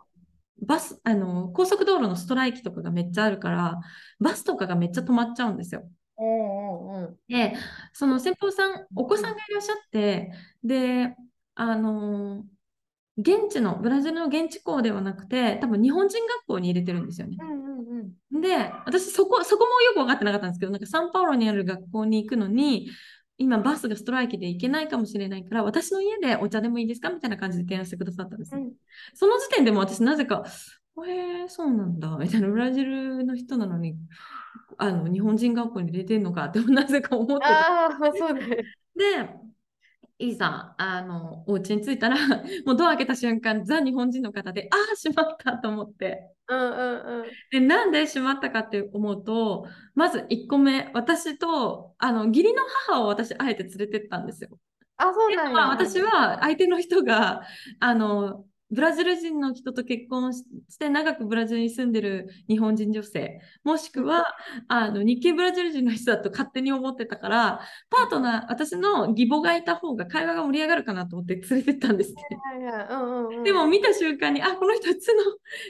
[0.65, 3.79] バス、あの、高速道路のストライキとかがめっちゃあるから、
[4.19, 5.89] バスとかがめっちゃ止まっちゃうんですよ。
[6.17, 7.17] うんうんうん。
[7.27, 7.53] で、
[7.93, 10.31] その先方さん、お子さんがいらっしゃって、
[10.63, 11.15] で、
[11.55, 12.45] あの
[13.17, 17.45] 現地の、ブラジルの現地校ではなくて、多分日本人学校に入れてるんですよねう。
[17.45, 17.76] んうん
[18.31, 18.41] うん。
[18.41, 22.89] で、私そこ、そこもよく分かってなかったんですけど、なんかサンパウロにある学校に行くのに、
[23.37, 28.61] 今バスがストライキで行けないかもしれないから、私の家でお茶でもいいですかみたいな感じで提案してくださったんですよ。
[28.61, 28.71] うん
[29.13, 30.43] その時点でも私なぜか、
[31.05, 33.95] へえそうなんだ、みたいな、ブラジルの人なのに、
[34.77, 37.47] あの日本人学校に入れてんのかってなぜか思ってた。
[37.47, 38.41] ああ、そうね。
[38.95, 39.29] で、
[40.19, 42.17] いざあのお家に着いたら
[42.65, 47.25] もうドア開けた瞬間ザ日本人の方でああしまったと思ってうんうんうん。
[47.51, 54.49] でなんでしまったかって思うとまず1個目私とあの義理の母を私あえて連れてったんですよ。
[54.97, 55.53] あ、そうなんや。
[55.53, 57.43] まあ、私は相手の人が
[57.79, 60.43] あのブラジル人の人と結婚し
[60.77, 63.39] て長くブラジルに住んでる日本人女性。
[63.63, 64.25] もしくは
[64.67, 72.23] あの日系ブラジル人の人だと勝手に思ってたからパートナー私の義母がいた方が会話が盛り上がるかなと思って連れてったんですね。
[73.43, 75.23] でも見た瞬間にあこの人普通の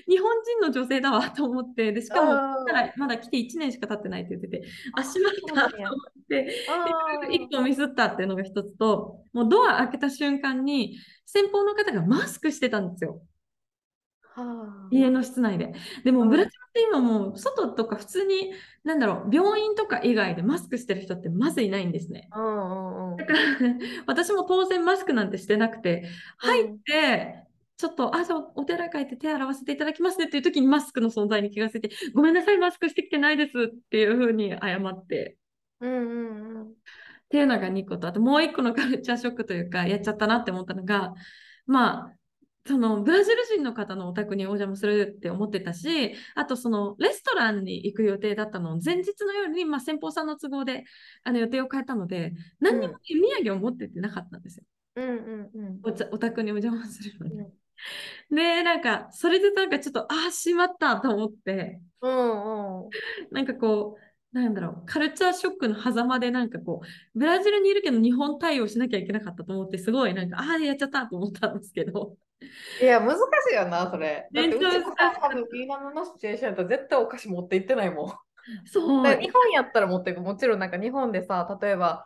[0.07, 0.31] 日本
[0.62, 2.33] 人の女性だわと思ってでしかも
[2.97, 10.97] まだ来て1年しか経ってないって言っててあしまったと思ってあー一個ミスったっていうのが一つと、もうドア開けた瞬間に、
[11.28, 13.22] 先方の方がマスクしてたんですよ。
[14.22, 15.74] はあ家の室内で。
[16.06, 22.30] でも、うんブラジルって今もう、外とか普通に、なんだろう、病院とか以外でマスクしてる人ってまずいないんですね。
[22.34, 23.40] うんうんうんだから、
[24.08, 27.44] 私も当然マスクなんてしてなくて、入って、
[27.78, 35.38] ちょっと、あ、じゃあお寺帰って手洗わせていただきますねっていう時にマスクの存在に気がついて、ごめんなさい、マスクしてきてないですっていうふうに謝って、
[35.82, 36.74] うんうんうん
[37.28, 41.13] っていうのが2個と、あともう1個のカルチャーショックというか、やっちゃったなって思ったのが、
[41.66, 42.13] まあ、
[42.66, 50.86] そのブラジル人の方のお宅にお邪魔するって思ってたし、あとそのレストランに行く予定だったのを前日の夜に、まあ、先方さんの都合で
[51.24, 54.63] あの予定を変えたので、何にも手土産を持ってってなかったんですよ。
[54.96, 57.36] うんうんうんお茶お宅にお邪魔するのに。
[57.36, 57.54] うん
[58.32, 62.90] で、なんか、それでなんかちょっと、ああ、しまったと思って、うんうん
[63.32, 64.07] なんかこう、
[64.38, 72.15] なんだろう、カルチャーショックの狭間で、なんかこう、ブラジルにいるけど日本対応しなきゃいけなかったと思って、すごいなんか、ああ、やっちゃったと思ったんですけど、
[72.80, 73.19] いや、難し
[73.52, 74.30] いよな、それ。
[74.32, 78.10] だってうちめっちゃも難しいさ、多分ミーナムのシチュエーションやったら絶対お菓子持って行ってないもん。
[78.65, 80.21] そう、日本やったら持っていく。
[80.21, 82.06] もちろんなんか日本でさ、例えば、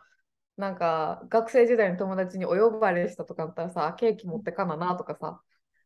[0.56, 5.42] なんか学生時代の友達にお呼ばれしたとかだったらさ、ケーキ持ってかななとかさ。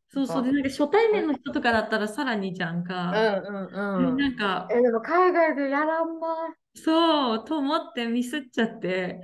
[0.08, 3.10] そうそう、で、なんか初対面の人とかだったらさらにじゃんうんか。
[3.12, 4.16] うんうん。
[4.16, 6.54] なんか、え、でも海外でやらんな。
[6.74, 9.20] そう、と思ってミスっちゃって、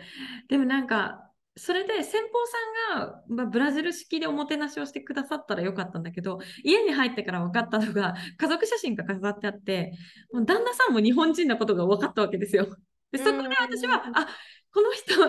[0.48, 2.28] でもなんか、それで先方
[2.96, 9.92] さんが、まあ、ブラジル式でおもてなしをしてくださったらよかったんだけど、家に入ってから分かったのが、家族写真が飾ってあって、
[10.32, 12.66] もう旦那さんも日本人のことが分かったわけですよ。
[13.12, 14.26] で、そこで私は、うんあ、
[14.72, 15.28] この人は、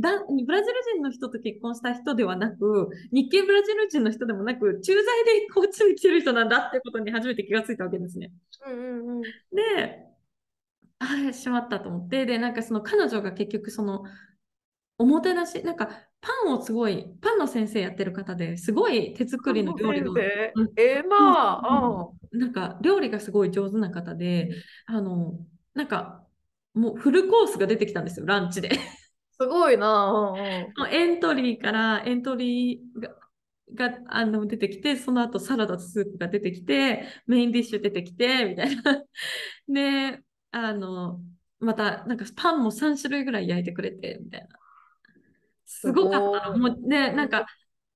[0.00, 8.32] だブラジル人の人と結婚した人ではなく、日系ブラジル人の人でもなく、駐在でこっちに来てる人なんだってことに初めて気がついたわけですね。
[8.66, 9.22] うんうんうん。
[9.22, 10.06] で、
[10.98, 14.04] ああ、しまったと思って、で、なんかその彼女が結局その、
[14.98, 15.88] おもてなし、なんか
[16.20, 20.22] パンをすごい、パンの先生やってる方ですごい手作りの料理が、先
[20.56, 20.60] 生？
[20.60, 22.08] うんええなあ。
[22.32, 24.50] なんか料理がすごい上手な方で、
[24.86, 25.38] あの、
[25.74, 26.22] なんか
[26.74, 28.70] もうフルコースが出てきたんですよ、ランチで。
[29.40, 30.34] すごいな。
[30.36, 30.74] うんうん。
[30.76, 33.16] もうエントリーからエントリーが
[33.72, 38.82] があの出てきて、その後サラダとスープが出てきて、メインディッシュ出てきて、みたいな。
[39.68, 41.20] で、あの、
[41.60, 44.48] またなんかパンも3種類ぐらい焼いてくれて、みたいな。
[45.66, 47.46] すごかったもうね、なんか、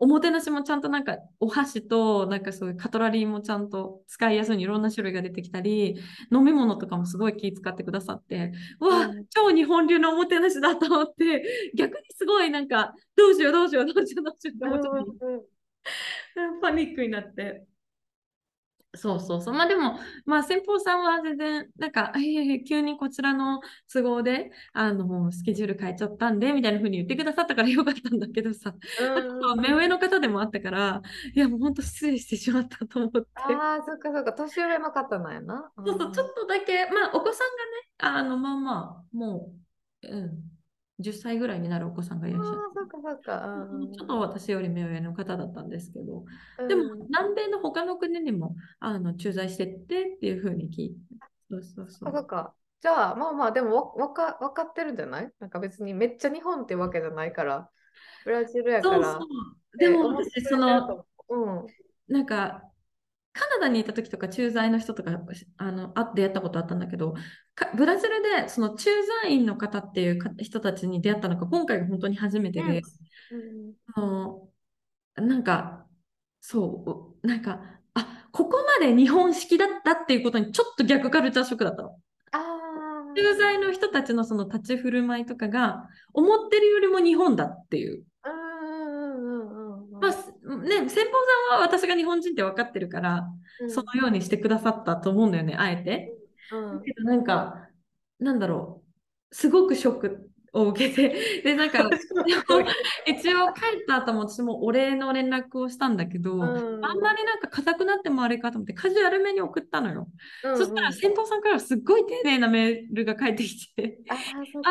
[0.05, 5.97] おもてなしもちゃんとなんかお箸となんかそういうカトラリーもちゃんと使いやすいにいろんな種類が出てきたり
[6.31, 9.25] 飲み物とかもすごい気遣ってくださってうわ、うん。
[9.31, 15.43] 超日本流のおもてなしだと思って逆にすごいなんかどうしようどうしようどうしようどうしようって思っちゃってうんうん。
[16.61, 17.64] パニックになって。
[18.96, 19.54] そうそうそう。
[19.54, 22.18] まあでも、まあ先方さんは全然、なんか、え
[22.62, 23.61] ー急にこちらの
[23.92, 31.02] 都合で、あの、スケジュール変えちゃったんで、みたいな風に言ってくださったからよかったんだけどさ、うん目上の方でもあったから、
[31.35, 33.28] いやもう本当失礼してしまったと思って。
[33.35, 35.72] ああ、そっかそっか、年上の方なんやな。
[35.76, 37.48] そうそう、ちょっとだけ、まあお子さん
[38.00, 39.52] がね、あの、まあまあ、も
[40.02, 40.54] う、うん、
[41.00, 43.68] 10歳ぐらいになるお子さんがいらっしゃる。、そっかそっか。
[43.72, 46.24] うんちょっと私より目上の方だったんですけど、
[46.59, 50.96] うんでも南米の他の国にもあの駐在してってっていうふうに聞いて。
[51.50, 52.09] そうそうそ。
[52.09, 52.54] あ、そうっか。
[52.80, 55.30] じゃあ、まあまあ、でもわわか分かってるんじゃない？
[55.40, 57.70] なんか別にめっちゃ日本ってわけじゃないから、
[58.24, 59.02] ブラジルやから。
[59.02, 59.26] そうそ
[59.74, 59.78] う。
[59.78, 61.66] でも私、その、うん。
[62.09, 62.62] なんか、
[63.35, 65.20] カナダにいた時とか駐在の人とか
[65.59, 67.14] あのあ出会ったことあったんだけど、
[67.55, 68.90] かブラジルでその駐
[69.23, 72.81] 在員の方っていうか人たちに出会ったのが今回が本当に初めてで、
[73.33, 74.49] うんあの
[75.16, 75.87] なんか、
[76.40, 77.61] そう、なんか、
[77.94, 81.97] あここまで日本式だったっていうことにちょっと逆カルチャーショックだったの。
[83.16, 88.05] 駐在の人たちのその立ち振る舞いとかが思ってるよりも日本だっていう。
[88.25, 91.12] うんうんうんうんまあすね、先方
[91.50, 93.26] さんは私が日本人って分かってるから、
[93.61, 93.70] うん。
[93.70, 96.12] そのようにしてくださったと思うんだよね、あえて。
[96.50, 96.78] うん。
[96.78, 97.68] だけどなんか、
[98.18, 98.83] なんだろ
[99.30, 101.88] う、すごくショックを受けて、で、なんか、
[103.07, 106.85] 一応帰った後も私もお礼の連絡をしたんだけど、うん。
[106.85, 110.09] あんまりなんか硬くなってもあれかと思って、カジュアルめに送ったのよ。
[110.44, 114.14] うんそしたら先頭さんからすっごい丁寧なメールが返ってきて、あ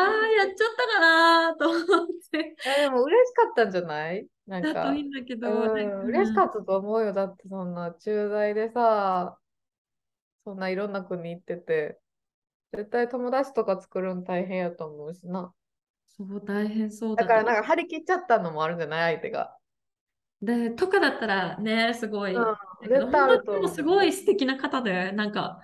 [0.28, 4.26] やっちゃったかなと思って、えでも嬉しかったんじゃない？
[4.46, 7.12] なんかだといいんだけど、うん、嬉しかったと思うよ。
[7.12, 9.38] だってそんな駐在でさ、
[10.44, 11.98] そんないろんな国行ってて、
[12.72, 15.54] 絶対友達とか作るの大変やと思うしな。
[16.08, 19.14] そう、大変そうだだからなんか張り切っちゃったのもあるんじゃない？
[19.14, 19.56] 相手が。
[20.42, 22.44] で、とかだったらね、すごい、うん
[22.86, 25.60] 絶対すごい素敵な方で、なんか、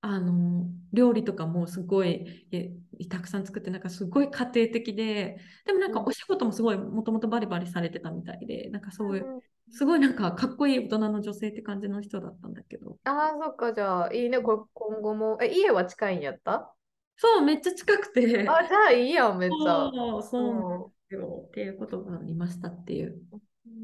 [0.00, 2.72] あの、料理とかもすごいえ
[3.08, 14.38] たくさん作って、なんかすごい家庭的で、でもなんかうんお仕事もすごいもともとバリバリされてたみたいで、なんかそういう、うんすごいなんかかっこいい大人の女性って感じの人だったんだけど、ああ、そっか、じゃあいいね。
[14.38, 15.38] これ今後も。
[15.42, 16.72] え、家は近いんやった？
[17.16, 19.90] そう、めっちゃ近くて、あ、じゃあいいやん、めっちゃ。
[19.92, 23.20] そう、そうっていうことがありましたっていう。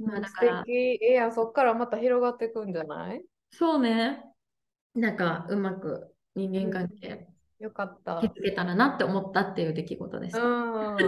[0.04, 0.72] まあうんだから素敵。
[0.72, 4.22] ええやん、そっからまた広がっていくんじゃないそうね、
[4.94, 7.26] なんかうまく人間関係
[7.62, 8.20] よかった。
[8.20, 10.42] 気づけたらなって思ったっていう出来事でした。
[10.42, 10.98] うん。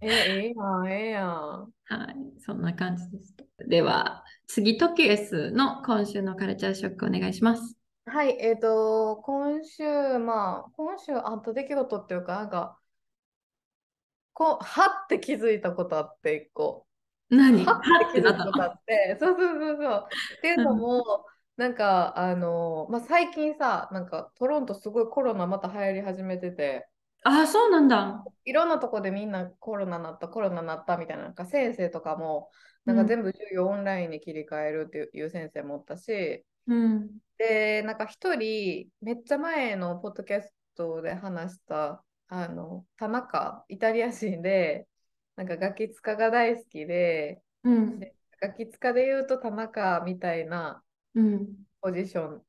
[0.00, 1.30] え、 ええやん、ええやん。
[1.30, 3.36] はい、そんな感じです。
[3.68, 7.76] では、次、トキエスの今週のカルチャーショックお願いします。
[8.06, 9.84] はい、えっと、今週、
[10.18, 12.76] まあ、今週あった出来事っていうか、なんか、
[14.32, 16.88] こう、はって気づいたことあって、一個。
[17.30, 17.64] 何？
[17.64, 20.08] ははって気づないたことあって、そうそうそうそう。
[20.38, 21.24] っていうのも、
[21.56, 26.88] なんか、あの、まあ、最近さ、なんか、トロントすごいコロナまた流行り始めてて、
[27.24, 28.24] ああ、そうなんだ。
[28.44, 32.50] いろんなとこでみんなコロナなった、コロナなったみたいな、なんか先生とかも、
[32.84, 37.20] なんか全部授業オンラインに切り替えるっていう先生もおったし、うん。
[37.38, 44.88] で、なんか一人、めっちゃ前のポッドキャストで話した、あの、田中、イタリア人で、
[45.36, 48.12] なんかガキ使が大好きで、うん。
[48.40, 50.82] ガキ使で言うと田中みたいな
[51.14, 51.48] うん。
[51.80, 52.42] ポジション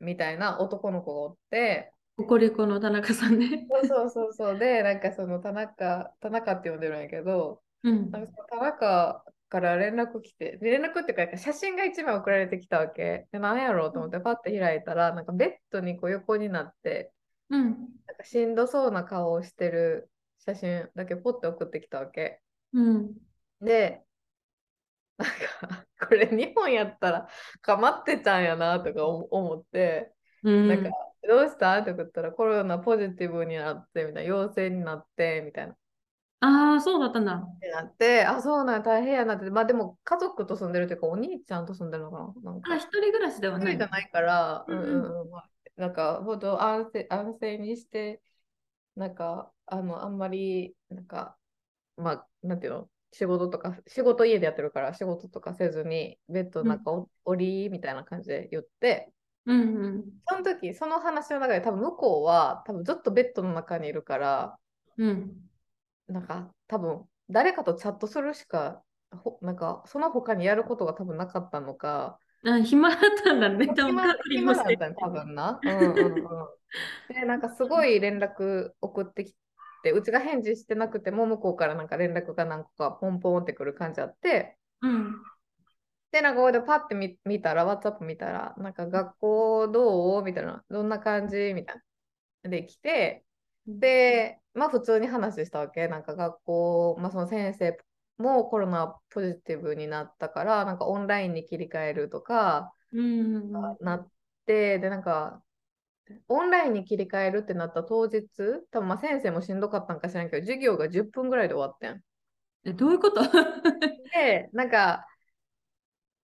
[0.00, 3.66] みたいな男の子がおって、ココリコの田中さんね。
[3.88, 8.10] そうそうそうで、なんかその田中、田中って呼んでるんやけど、うん。
[8.10, 13.26] なんかその田中から連絡来て、で連絡っていうか、写真が一枚送られてきたわけ。
[13.32, 17.12] で、なんやろうと思って、パッて開いたら、なんかベッドにこう横になって、
[17.48, 17.70] うん。
[18.06, 22.40] なんかしんどそうな顔をしてる写真だけポッて送ってきたわけ。
[22.74, 23.14] うん。
[23.62, 24.02] で、
[25.20, 27.28] なんか、これ日本やったら
[27.62, 30.68] かまってたんやなとか思思って、うん。
[30.68, 30.90] なんか、
[31.28, 31.76] どうした？
[31.78, 35.76] って言ったらコロナポジティブになって、みたいな、陽性になって、みたいな。
[36.40, 37.34] ああ、そうだったんだ。
[37.34, 43.74] ってなって、あ、そうなんや大変やなって、まあでも家族と住んでるというか、お兄ちゃんと住んでるのかななんかあ、一人暮らしではない。
[43.74, 48.22] 一人じゃないから、ううんんうんうん、まあなんか、ほど安静安静にして、
[48.96, 51.36] なんか、あの、あんまり、なんか、
[51.96, 59.12] まあ、なんていうの、仕事とか、仕事家でやってるから、仕事とかせずに、ベッドの中お、おりみたいな感じで言って、
[59.46, 60.04] うんうん。
[60.28, 64.58] その時、その話の中で多分向こうは、多分ずっとベッドの中にいるから、
[64.96, 65.50] うん。
[66.08, 73.66] なんか多分誰かとチャットするしか、ほなんかその他にやることが多分なかったのか、あ、暇だったんだね。
[73.66, 75.60] 多分暇隔離もして暇だったね、多分な。
[75.62, 77.14] うんうんうん。
[77.14, 79.38] で、なんかすごい連絡送ってきて、
[79.92, 85.14] うちが返事してなくても、向こうからなんか連絡が何個かポンポンってくる感じあって、うん。
[86.12, 90.22] で、なんかここでパッて見見たら、WhatsApp 見たら、なんか学校どう？
[90.22, 91.52] みたいな、どんな感じ？
[91.54, 91.76] みたい
[92.42, 92.50] な。
[92.50, 93.24] で、来て、
[93.66, 95.88] で、まあ普通に話したわけ。
[95.88, 97.78] なんか学校、まあその先生
[98.18, 103.76] もコロナポジティブになったから、なんかオンラインに切り替えるとか、うん。
[103.80, 104.08] なっ
[104.46, 105.42] て、で、なんか、
[106.28, 108.22] オンラインに切り替えるってなった当日、
[108.70, 112.02] 多分まあ先生もしんどかったんか知らんけど、授業が10分ぐらいで終わってん。
[112.64, 113.20] え、どういうこと？
[114.12, 115.06] で、なんか、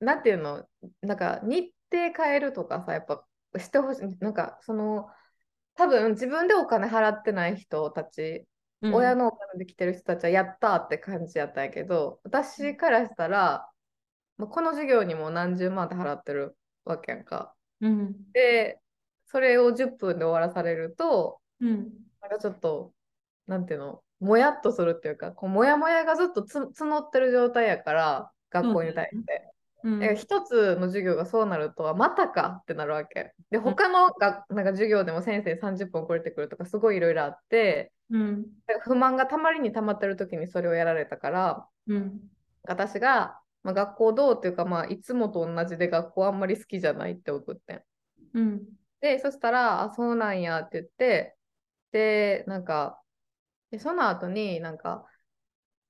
[0.00, 0.68] なんていうの、
[1.00, 3.26] なんか日程変えるとかさ、やっぱ
[3.58, 4.02] してほしい。
[4.20, 5.08] なんかその、
[5.74, 8.46] 多分自分でお金払ってない人たち、
[8.90, 13.70] 親のお金で来てる人たちはやったーって感じやったんやけど、私からしたら、
[14.38, 17.54] もうこの授業にも何十万って払ってるわけやんか。
[17.80, 18.16] うん。
[18.32, 18.80] で、
[19.26, 21.92] それを10分で終わらされると、うん。
[22.20, 22.92] なんかちょっと、
[23.46, 29.42] なんていうの、もやっとするっていうか、こうもやもやがずっとつ募ってる状態やから、学校に対して。
[29.50, 29.56] うん
[30.16, 33.32] 一つの授業がそうなるとは、またかってなるわけ。
[33.50, 38.46] で、他のがなんか授業でも先生30分遅れてくるとか、すごいいろいろあって、うん。
[38.82, 42.20] 不満がたまりにたまってる時にそれをやられたから、うん。
[42.64, 47.82] 私が、まあ、学校どうっていうか、まあ、いつもと同じで学校あんまり好きじゃないって送ってん。
[48.34, 48.62] うん。
[49.00, 51.36] で、そしたら、あ、そうなんやって言って、
[51.92, 53.02] で、なんか、
[53.70, 55.06] で、その後になんか、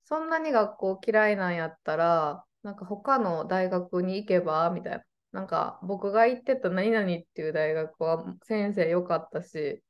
[0.05, 4.71] そんなに学校嫌いなんやったら、なんか他の大学に行けば？
[4.71, 5.05] みたいな。
[5.33, 9.83] なんか僕が行ってた何々っていう大学は先生良かったし、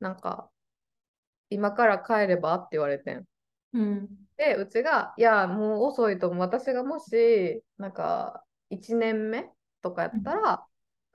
[0.00, 0.50] なんか
[1.50, 2.54] 今から帰れば？
[2.56, 3.24] って言われてん。
[3.72, 4.08] うん。
[4.36, 6.40] で、うちが、いや、もう遅いと思う。
[6.40, 9.50] 私がもし、なんか1年目
[9.82, 10.66] とかやったら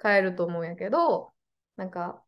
[0.02, 1.34] 帰ると思うんやけど、
[1.76, 2.24] なんか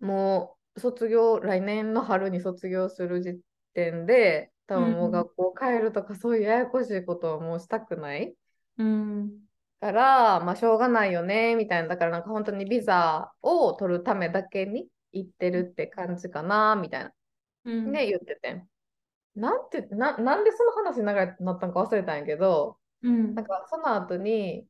[0.00, 3.40] もう卒業、来年の春に卒業する時
[3.74, 8.34] 点で、多分もう学校帰るとかそういうややこしいことはもうしたくない
[8.76, 9.44] うん。
[9.80, 11.88] から、まあしょうがないよね、みたいな。
[11.88, 17.12] だからなんか本当にビザを取るためだけに行ってるって感じかな、みたいな。
[17.64, 17.92] うん。
[17.92, 18.64] で、言ってて。
[19.34, 24.68] なんて、な、なんでその話長いなったのか忘れたんやけど、うんなんかその後に、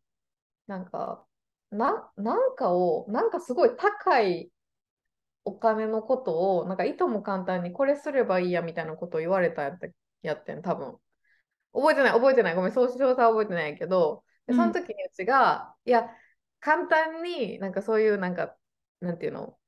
[0.67, 1.27] なんか、
[1.75, 4.51] な、なんかを、なんかすごい高い
[5.45, 9.89] お金のことを、なんかいとも簡単にこれすればいいやみたいなことを言われたやった
[10.23, 10.97] やってん、多分。
[11.73, 12.55] 覚えてない、覚えてない。
[12.55, 16.09] ごめん、そう詳細は覚えてないけど、で、その時にうちが、いや、
[16.61, 18.57] 簡単になんかそういうなんか、
[19.01, 19.59] なんていうの、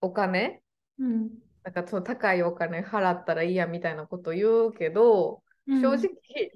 [0.00, 0.62] お金？
[0.98, 1.30] うん。
[1.62, 6.10] なんかその高いお金払ったらいいやみたいなこと言うけど、うん正直、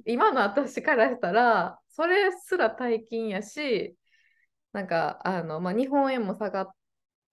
[0.05, 3.97] 今の私からしたら、それすら大金やし、
[4.73, 6.75] なんか、あの、まあ、日本円も下がっ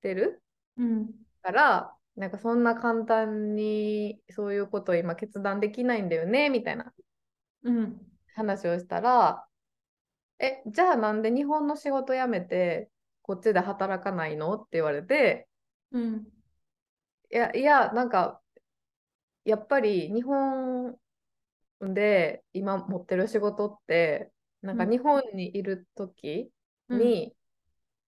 [0.01, 0.43] てる
[0.77, 1.25] うん。
[1.41, 6.93] から、なんかそんな簡単にそういうことを今決断できないんだよね、みたいな
[7.63, 7.99] うん。
[8.35, 9.47] 話をしたら、
[10.39, 12.89] え、じゃあなんで日本の仕事辞めて、
[13.23, 14.55] こっちで働かないの？
[14.55, 15.47] って言われて、
[15.91, 16.27] うん。
[17.31, 18.41] いや、いや、なんか、
[19.43, 20.97] やっぱり日本
[21.81, 26.51] で今持ってる仕事って、なんかうん日本にいる時
[26.89, 27.35] に、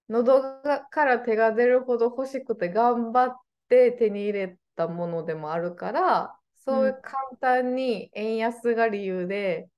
[0.09, 3.37] 喉がから手が出るほど欲しくて頑張っ
[3.69, 9.69] て手に入れたものでもあるから、そういう簡単に円安が理由で、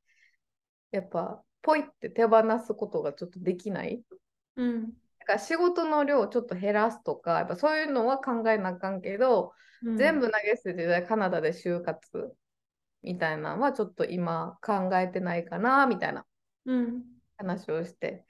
[0.91, 4.03] やっぱポイって手放すことがちょっとできない。
[4.55, 4.93] うん。
[5.19, 9.97] だから仕事の量をちょっと減らすとか、やっぱそういうのは考えなあかんけど、うん。
[9.97, 12.35] 全部投げ捨ててカナダで就活
[13.01, 16.25] みたいなのはちょっと今考えてないかなみたいな
[16.65, 17.03] うん。
[17.37, 18.25] 話をして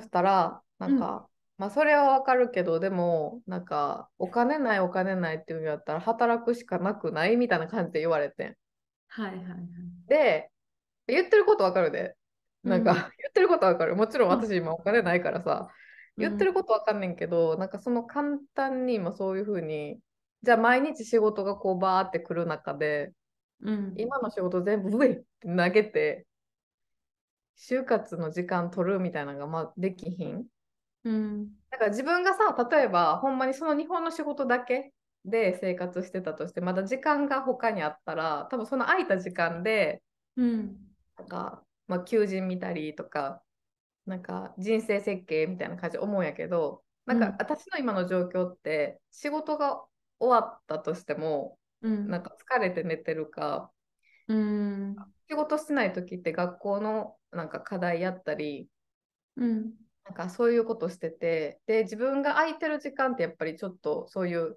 [0.06, 1.26] したらなんか、
[1.58, 8.56] まあそれはわかるけどでもなんかお金ないお金ないっていうんやったら働くしかなくないみたいな感じで言われて
[9.08, 9.58] はいはいはい。
[10.08, 10.50] で
[11.08, 12.14] 言ってることわかるで。
[12.62, 12.96] なんか、うん。
[12.98, 13.96] 言ってることわかる。
[13.96, 15.68] もちろん私今お金ないからさ、
[16.16, 16.22] うん。
[16.22, 20.00] 言ってることわかんねんけど、なんかその簡単に今そういうふうに
[20.42, 23.12] じゃあ毎日仕事がこうバーってくる中で
[23.62, 23.94] うん。
[23.96, 26.26] 今の仕事全部上って投げて
[27.56, 30.46] 就活の時間取るみたいなのがまあできひん？
[31.04, 31.48] うん。
[31.70, 34.92] だから自分がさ例えばほんまにその日本の仕事だけ
[35.24, 40.02] で生活してたとしてまだ時間が他にあったら多分その空いた時間で
[40.36, 40.76] うん。
[41.18, 43.42] なんか、まあ、求人見たりとか
[44.06, 49.82] なんか人生設計みたいな感じで思うんやけどなんか私の今の状況って仕事が
[50.18, 52.08] 終わったとしてもうん。
[52.08, 53.70] なんか疲れて寝てるか
[54.28, 54.96] うん。
[55.28, 58.68] 仕事してない時って学校のなんか課題やったり
[59.36, 59.72] うん。
[60.04, 64.56] なんかそういうことしててで自分が空いてる時間ってやっぱりちょっとそういう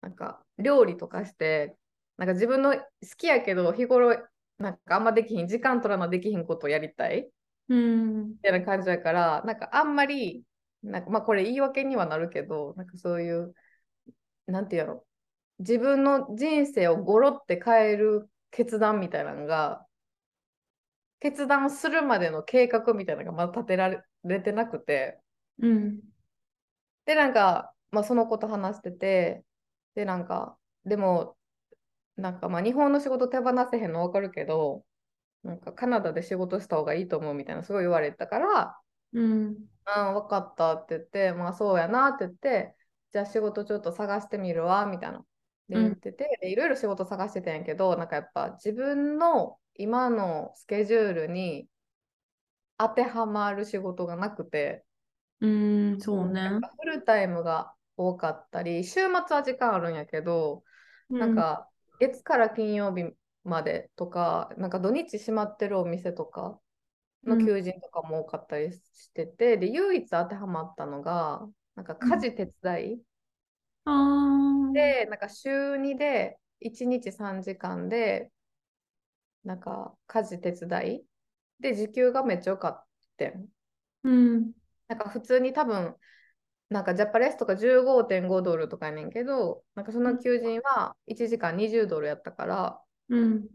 [0.00, 1.76] なんか料理とかして
[2.16, 2.82] なんか自分の好
[3.16, 4.16] きやけど日頃
[4.58, 7.30] なんかあんまできひん時間取らなできひんことをやりたい
[7.68, 8.28] うん。
[8.30, 10.44] みたいな感じだからなんかあんまり
[10.82, 13.54] なんかまあこれ言い訳にはなるけどなんかそういう
[14.46, 15.02] なんていうの
[15.58, 19.86] 自分の人生をゴロって変える決断みたいなのが
[21.20, 25.20] 決断するまでの計画みたいなのがまだ立てられてなくて
[25.60, 26.00] うん。
[27.04, 29.44] でなんか、まあ、そのこと話してて
[29.94, 31.36] でなんかでも
[32.16, 34.84] なんかまあ日本の仕事手放せへんの分かるけど
[35.44, 38.80] なんかカナダで仕事した方がいいと思うみたいなすごい言われたから
[39.12, 39.56] うん。
[39.84, 42.74] あ分かったって言って、まあそうやなって言って、
[43.12, 45.24] じゃあ仕事ちょっと探してみるわ、みたいな。
[45.68, 51.68] でうん言ってて、でいろいろ仕事探してたんやけど、なんかやっぱ自分の今のスケジュールに
[52.78, 54.86] 当てはまる仕事がなくて、
[55.40, 55.46] う
[55.96, 56.00] ん。
[56.00, 60.64] そうねフルタイムが多かったり、週末は時間あるんやけど、
[61.18, 63.04] なんか月から金曜日
[63.44, 66.60] までとか、なんか土日閉まってるお店とか
[67.26, 73.04] の求人とかも多かったりしてて、で、唯一当てはまったのが、なんか家事手伝い。
[74.72, 78.30] で、なんか週2で1日3時間で、
[79.44, 81.04] なんか家事手伝い
[81.60, 83.48] で、時給がめっちゃ良かったん。
[84.04, 84.52] うん。
[84.88, 85.96] なんか普通に多分、
[86.70, 93.48] なんかジャパレスとか15.5ドルとかやねんけど、なんかその求人は1時間20ドルやったから、うん。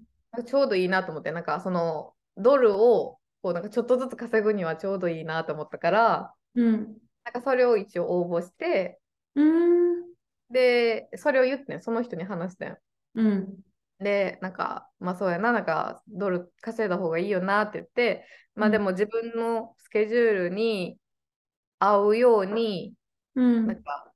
[0.45, 6.97] ちょうどいいなと思って、なんかそのドルをこうなんかちょっとずつ稼ぐにはちょうどいいなと思ったから、うん。
[7.25, 8.99] なんかそれを一応応募して、
[9.35, 10.10] うん。
[10.51, 12.77] で、それを言ってん、その人に話してん。
[13.15, 13.59] うん。
[13.99, 18.25] で、なんか、まあそうやな、なんかドル稼いだ方がいいよなって言って、
[18.55, 20.97] まあでも自分のスケジュールに
[21.79, 22.93] 合うように、
[23.35, 23.67] うん。
[23.67, 24.13] なんか、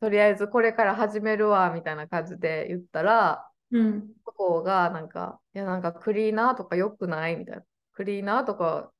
[0.00, 4.12] とりあえずこれから始めるわ、みたいな感じで言ったら、うん。
[4.24, 7.62] 向こうがなんか、いやなんかクリーナーとか良くないみたいな。
[7.92, 8.92] クリーナーとか、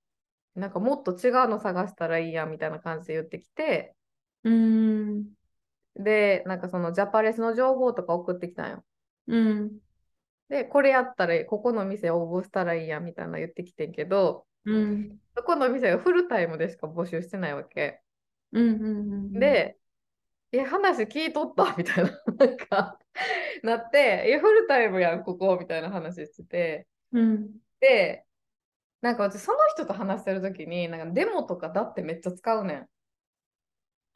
[0.54, 3.94] なんかもっと違うの探したらいいや、みたいな感じで言ってきて、
[4.44, 5.36] うん。
[5.99, 8.84] で、なんかそのジャパレスの情報とか送ってきたんよ。
[9.28, 9.78] うん。
[10.49, 15.18] で、これやったら、ここの店応募したらいいや、みたいな言ってきてんけど、うん。
[15.36, 18.01] そこの店がフルタイムでしか募集してないわけ。
[18.53, 18.68] うん。
[18.68, 18.88] う
[19.28, 19.32] ん。
[19.32, 19.76] で、
[20.53, 22.99] え、話聞いとったみたいな、なんか、
[23.62, 27.51] なって、え、フルタイムやん、ここ、みたいな話してて、うん。
[27.80, 28.24] で、
[29.01, 32.88] なんか私、その人と話してるときに、なんかデモとかだってめっちゃ使うねん。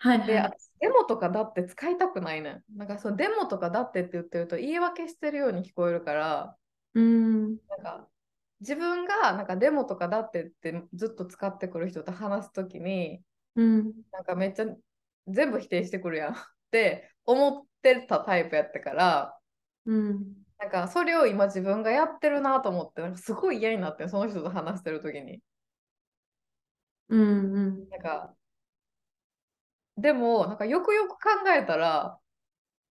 [0.03, 0.37] で、はいはい。
[0.43, 2.65] 私デモとかだって使いたくないねん。
[2.77, 6.57] なんかそのデモとかだってって言ってると言い訳してるように聞こえるから、
[6.95, 7.57] うん。
[7.69, 8.09] なんか
[8.61, 13.23] 自分がなんかデモとかだってってずっと使ってくる人と話すときに、
[13.57, 13.93] うん。
[14.13, 14.67] なんかめっちゃ
[15.29, 16.37] 全部否定してくるやん っ
[16.71, 19.39] て思ってたタイプやったから、
[19.87, 20.35] うん。
[20.59, 25.43] なんかそれを今自分がやってるなと思って、なんかすごい嫌になってんその人と話してるときに。
[27.09, 27.53] うん。
[27.53, 27.89] うん。
[27.91, 28.37] なんか、
[30.01, 31.19] でも、なんかよくよく考
[31.57, 32.19] えたら、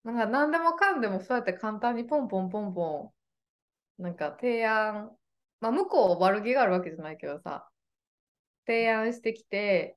[0.04, 3.14] なんか何でもかんでもそうやって簡単にポンポンポンポ
[3.98, 5.16] ン、なんか提案、
[5.60, 7.70] まあ向こう悪気があるわけじゃないけどさ、
[8.66, 9.96] 提案してきて、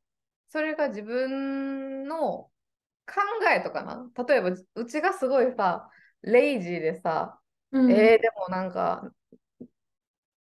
[0.49, 2.49] それが自分の
[3.07, 3.22] 考
[3.55, 4.09] えとかな。
[4.28, 5.89] 例えば、うちがすごいさ、
[6.22, 7.39] レイジーでさ、
[7.72, 7.91] うん。
[7.91, 9.11] えー、でもなんか、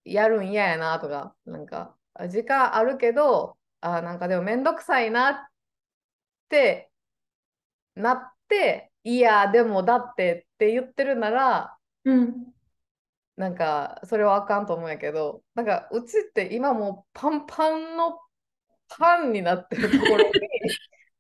[0.05, 5.51] やるん嫌やなとか、なんか、あ時間あるけど、あなんかでもめんどくさいな
[6.53, 6.91] って
[7.95, 12.53] なって、いや、でもだってって言ってるなら、うん。
[13.37, 18.19] なんか、それはあかんと思うんやけど、なんか、うちって今もうパンパンの
[18.89, 20.31] パンになってるところに、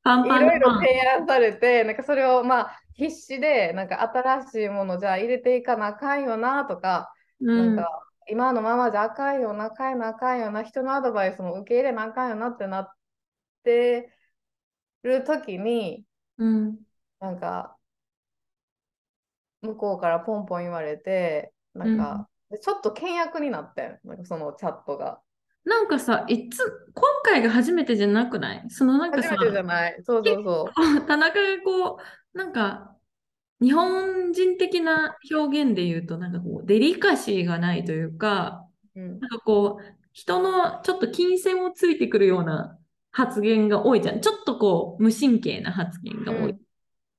[0.28, 0.40] い。
[0.40, 7.76] ろいろ提案されて、なんかそれをまあ必死で、なんか新しいものじゃあ入れていかなあかんよなとか、うん。
[7.76, 7.88] なんか
[8.28, 12.94] 今のままじゃあかんよな、変えなあかんよな、人のアドバイスも受け入れなあかんよなってなっ
[13.64, 14.12] て
[15.02, 16.04] る時に、
[16.38, 16.78] うん。
[17.20, 17.76] なんか
[19.62, 25.20] 向こうからポンポン言われて、なんか、でちょっと険悪になってん、なんかそのチャットが。
[25.64, 26.58] なんかさ、いつ、
[26.92, 28.64] 今回が初めてじゃなくない？
[28.68, 30.02] そのなんかさ初め、てじゃない。
[30.04, 30.72] そうそうそう。
[31.06, 31.98] 田中がこ
[32.34, 32.96] う、なんか、
[33.60, 42.76] 日本人的な表現で言うと、なんかこう、デリカシーがないというか、うんなんかこう、人のちょっと金銭をついてくるような
[43.12, 44.20] 発言が多いじゃん。
[44.20, 46.50] ちょっとこう、無神経な発言が多い。
[46.50, 46.60] うん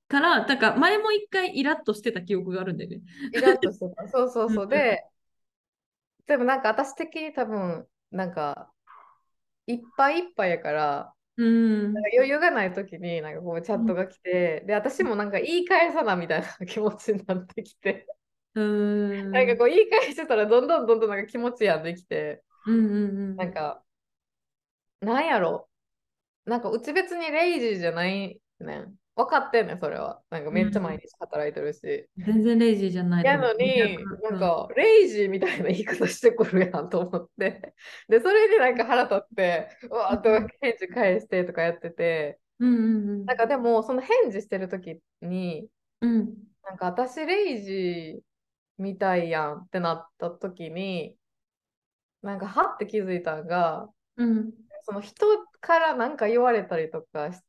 [0.06, 3.00] から、だから前も一回イラッとしてた記憶があるんだよね。
[3.32, 4.06] イラッとしてた。
[4.08, 4.64] そうそうそう。
[4.64, 5.02] うんで、
[6.26, 8.70] でもなんか私的に多分、なんか、
[9.66, 11.92] いっぱいいっぱいやから、うん。
[11.92, 18.06] なんか余裕がない時になんかこうチャットが来て、で、私もなんか言い返さなみたいな気持ちになってきて、
[18.54, 19.30] うん。
[19.32, 22.98] なんかこう言い返してたらどんどんどんどんなんか気持ちやんできて、うんうんう
[23.32, 23.36] ん。
[23.36, 23.82] なんか、
[25.00, 25.68] なんやろ、
[26.44, 28.94] なんかうち別にレイジーじゃないねん。
[29.16, 30.20] 分かってんねん、それは。
[30.30, 32.08] なんかめっちゃ毎日働いてるし。
[32.18, 33.38] 全然レイジーじゃないとや。
[33.38, 37.74] のに、うんなんか、レイジーみたいな言い方してくるやんと思って。
[38.08, 40.30] で、それになんか腹立って、うわーっと
[40.60, 45.68] 返事返してとかやってて、うんうんうんなんかでも、その返事してる時に、
[46.00, 46.34] うん
[46.64, 48.22] なんか私、レイジー
[48.78, 51.16] みたいやんってなった時に、
[52.22, 54.52] なんかはって気づいたんが、うん
[54.84, 55.26] その人
[55.60, 57.40] からなんか言われたりとかし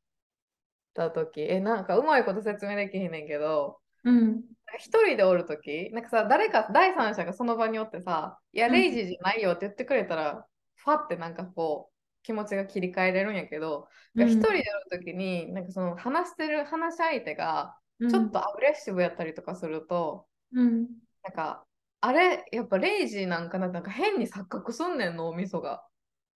[0.93, 4.43] た時、え、なんかうまいこと説明できへんねんけど、うん。
[4.79, 8.73] 一人でおるとき、なんかさ、誰か第三者がその場におってさ、いや、うん。
[8.73, 14.27] レイジーじゃないよって言ってくれたら、ファってなんかこう、気持ちが切り替えれるんやけど、うん。
[14.29, 17.77] 一人でおるときに、なんかその話してる話し相手が、
[18.09, 20.87] ちょっとアグレッシブやったりとかすると、うん。
[21.23, 21.65] なんか、
[22.01, 25.85] あれ、やっぱレイジーなんかな、なんか変に錯覚すんねん、脳みそが。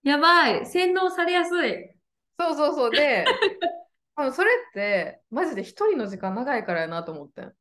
[0.04, 1.90] やばい洗脳されやすい
[2.40, 2.92] そうそうそう。
[2.92, 3.26] で、
[4.16, 7.54] 多分それって、マジで一人の時間長いからやなと思ってん。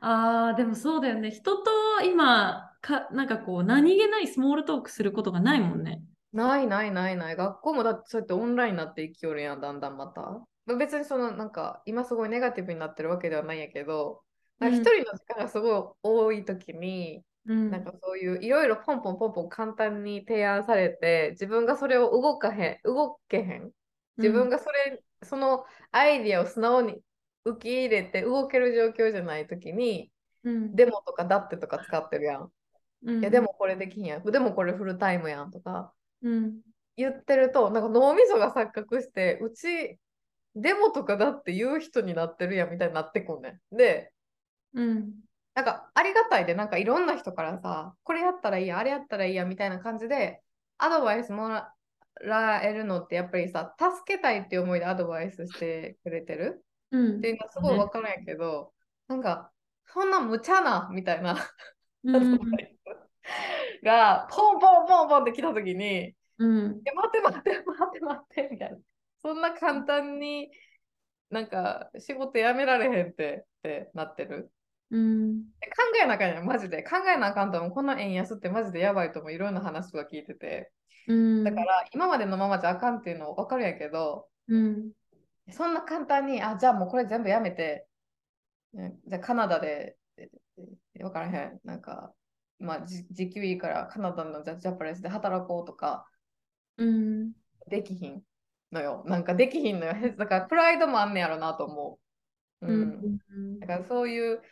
[0.00, 1.70] あーでもそうだよね人と
[2.04, 7.36] 今かなんかこう何気ないスモールトークすることがないもんねないないないない。
[7.36, 10.40] 学校もだってそうやってオンラインになっていきよるやん、だんだんまた。
[10.78, 14.22] 別にそのなんか今すごいネガティブになってるわけではないんやけど、
[14.60, 23.70] 一人の時間がすごい多い時に、うん、なんかそういういろいろポンポンポンポン簡単に提案されて、自分がそれを動かへん、動けへん。
[24.18, 27.00] 自分がそれ、うん、そのアイディアを素直に
[27.44, 30.10] 受け入れて動ける状況じゃない時に、
[30.44, 32.52] うん、デモとかだってとか使ってるやん。
[33.04, 34.24] うん、いやでもこれできんやん。
[34.24, 36.60] でもこれフルタイムやんとか、うん、
[36.96, 39.98] 言ってると、なんか脳みそが錯覚して、うち
[40.54, 43.76] デモとかだって言う人になってるやんみたいになってこんねん。
[43.76, 44.12] で、
[44.74, 45.12] うん、
[45.60, 50.40] なんかありがたいで、なんかいろんな人からさ、これやったらいいや、あれやったらいいやみたいな感じで、
[50.78, 51.50] アドバイスも
[52.22, 58.72] らえるのってやっぱりさ、助けたいっていう思いでアドバイスしてくれてる、うん、っていうのはすごい分かるんやけど、
[59.10, 59.52] ね、なんか、
[59.84, 61.36] そんな無茶なみたいな、
[62.04, 62.38] うん、
[63.84, 68.78] がポンポンポンポンって来た時に、うん、待って待って待って待ってみたいな。
[69.20, 70.50] そんな簡単に
[71.28, 74.50] なんか仕事辞められへんってってなってる。
[74.90, 75.68] うん、考
[76.02, 76.82] えなあかんやん、マジで。
[76.82, 80.72] 考えなあかんともこんな円安ってマジでやばいともいろんな話は聞いてて。
[81.06, 84.90] うん、だから今までのままじゃあかんっていうの分かるんやけど、うん、
[85.50, 87.86] そんな簡単に、あ、じゃあもうこれ全部やめて、
[88.74, 89.96] じゃあカナダで、
[90.94, 92.12] 分からへん、なんか、
[92.58, 96.06] まあ、時給いいからカナダのジャパレスで働こうとか、
[96.76, 97.32] うん、
[97.68, 98.22] できひん
[98.72, 99.02] のよ。
[99.06, 99.94] なんかできひんのよ。
[100.16, 101.98] だからプライドもあんねやろなと思
[102.60, 102.66] う。
[102.66, 103.18] うん。
[103.30, 104.42] うん、だからそういう、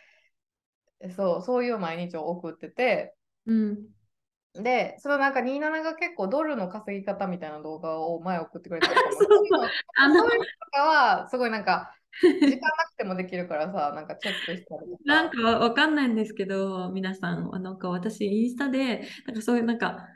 [1.14, 3.14] そう、そういう毎日を送ってて、
[3.46, 3.88] うん、
[4.54, 9.44] で、そのなんか27が結構ドルの稼ぎ方みたいな動画を前送ってくれたりとか、 そう。
[9.44, 9.52] いう
[10.12, 10.30] のと
[10.72, 12.58] かはすごいなんか、 時間な
[12.90, 14.96] くてもできるからさ、なんかチェックしたり。
[15.04, 20.08] なんかわかんないんですけど、皆さん、なんか私、インスタで、なんかそういうなんか、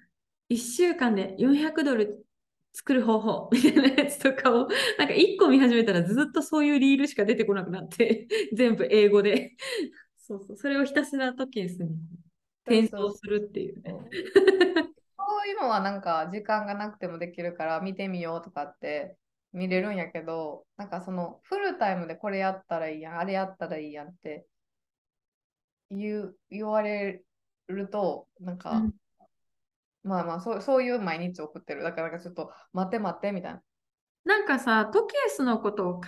[0.48, 2.26] 1週間で400ドル
[2.72, 4.68] 作る方法みたいなやつとかを、
[4.98, 9.52] なんか1個見始めたらずっとそういうリールしか出てこなくなって、全部英語で。
[10.32, 11.88] そうそう、それをひたすら時計する。
[12.64, 13.92] 転送するっていうね。
[13.92, 13.98] そ
[15.44, 19.16] ういうのはなんか時間がなくてもできるから見てみようとかって
[19.52, 24.46] 見れるんやけど、なんかそのフルタイムでこれやったらいいやん、あれやったらいいやんって
[25.90, 27.22] 言う言われ
[27.68, 28.94] ると、なんか、うん、
[30.04, 31.82] まあまあそうそういう毎日送ってる。
[31.82, 33.62] だからなんかちょっと待って待ってみたいな。
[34.24, 36.06] なんかさ、トケースのことを考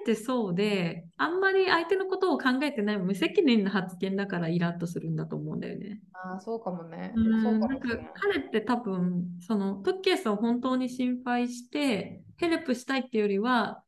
[0.00, 6.00] えてそうで、あんまり相手のことを考えてない無責任な発言だからイラッとするんだと思うんだよね。
[6.12, 7.12] ああ、そうかもね。
[7.16, 13.82] うん、なんか彼って多分、そのトケースを本当に心配して、ヘルプしたいっていうよりは、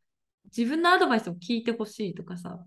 [0.57, 2.59] 自分のアドバイスを聞いてほしいとかさ、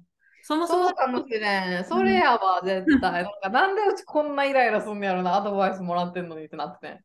[0.44, 0.88] そもそも。
[0.88, 1.86] そうかもしれん。
[1.86, 3.24] それやわ、絶対。
[3.24, 7.04] なんかなんでうちこんなイライラすんのやろな、アドバイスもらってんのにってなってて。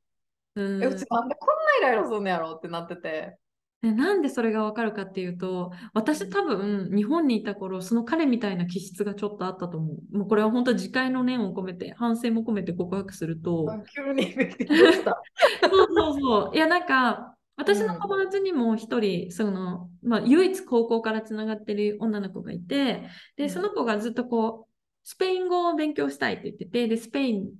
[0.55, 3.37] うん、えうちなんでこんなイライラすんのやろってなってて。
[3.81, 10.19] なんでそれがわかるかっていうと、私多分日本にいた頃、その彼みたいな気質がちょっとあったと思う。
[10.19, 13.67] もうこれは本当自戒の念を込めて、反省も込めて告白すると。
[13.95, 16.57] 急に そうそうそう。
[16.57, 23.05] いや、なんか、私の友達にも一人、その、まあ、唯一高校からつながってる女の子がいて、
[23.37, 24.73] で、その子がずっとこう、
[25.05, 27.51] スペイン語を勉強したいって言ってて、で、スペイン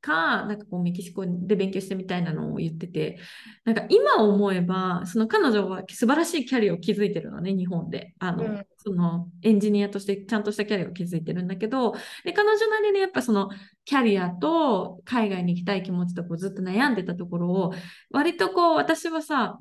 [0.00, 3.18] か、なんかこうメキシコで勉強してみたいなのを言ってて、
[3.64, 8.14] なんか今思えば、その彼女は素晴らしいキャリアを築いてるのね、日本で。
[8.18, 11.92] あの、うん、そのエンジニアとしてちゃんとしたキャリアを築いてるんだけど、
[12.24, 13.50] で彼女なりにやっぱその
[13.84, 17.72] キャリアと海外に行きたい気持ちとこうずっと悩んでたところを、
[18.10, 19.58] 割とこう私はさ、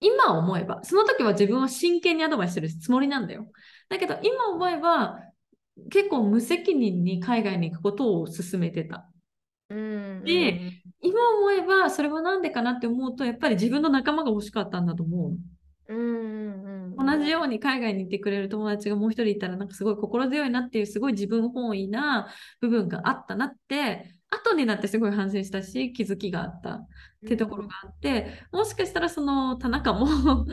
[0.00, 3.46] 今思えば、その時は自分は真剣にアドバイスするつもりなんだよ。
[3.88, 5.18] だけど今思えば、
[5.90, 9.10] 結構無責任に海外に行くことを勧めてた。
[9.68, 15.36] うん、で、今思えばそれは何でかなって思うとやっぱり自分の仲間が欲しかったんだと思う。
[15.88, 22.28] うん同じように海外に行ってくれる友達がもう一人いたらなんかすごい心強いなっていうすごい自分本位な
[22.60, 26.80] 部分があったなって後になってすごい反省したし気づきがあった
[27.26, 30.06] ってところがあって、もしかしたらその田中も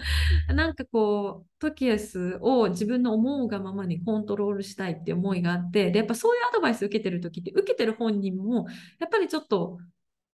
[0.54, 8.68] なんかこうトキエスを自分の思うがままにコントロールしたいって思いがあってでやっぱそういうアドバイス受けてる時って受けてる本人も
[9.00, 9.78] やっぱりちょっと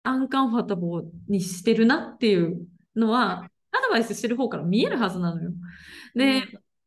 [0.04, 2.66] アンカンファタボーにしてるなっていう
[2.96, 5.52] のはアドバイスしてる方から見えるはずなのよ。
[6.16, 6.44] で、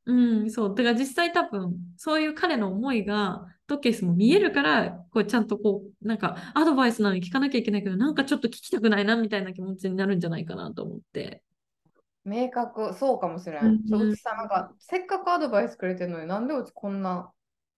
[0.06, 0.74] うん、そう。
[0.74, 11.42] だから実際多分、そういう彼の思いが、トケースも見えるから、こうちゃんとこう、なんかアドバイスなのに聞かなきゃいけないけど、なんかちょっと聞きたくないなみたいな気持ちになるんじゃないかなと思って。
[12.24, 13.64] 明確、そうかもしれん。
[13.64, 17.32] うん、うちさ、なんか、せっかくアドバイスくれてるのになんでうちこんな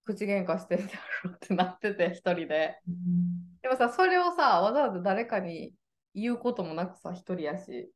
[0.04, 0.92] 口喧嘩してんだ
[1.24, 2.78] ろうってなってて、一人で。
[2.86, 5.72] うん、でもさ、それをさ、わざわざ誰かに
[6.14, 7.90] 言うこともなくさ、一人やし。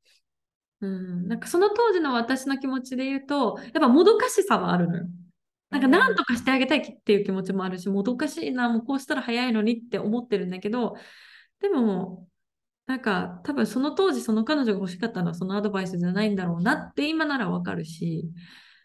[0.80, 5.06] うん、なんかその当時の私の気持ちで言うと、やっぱもどかしさはあるのよ。
[5.70, 10.94] なんか何とかしてあげたいっていう気持ちもあるし、もどかしいな、もうこうしたら早いのにって思ってるんだけど、
[11.60, 12.26] でも、
[12.86, 18.24] なんか多分その当時その彼女が欲しかったのはそのアドバイスじゃないんだろうなって今ならわかるし、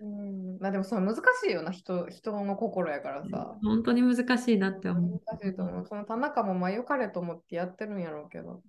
[0.02, 3.56] うん、まあでもそれ難しいよな、人人の心やからさ。
[3.64, 5.22] 本当に難しいなって思う。
[5.26, 5.86] 難しいと思う。
[5.88, 8.62] その田中もまあ良かれと思ってやってるんやろうけど。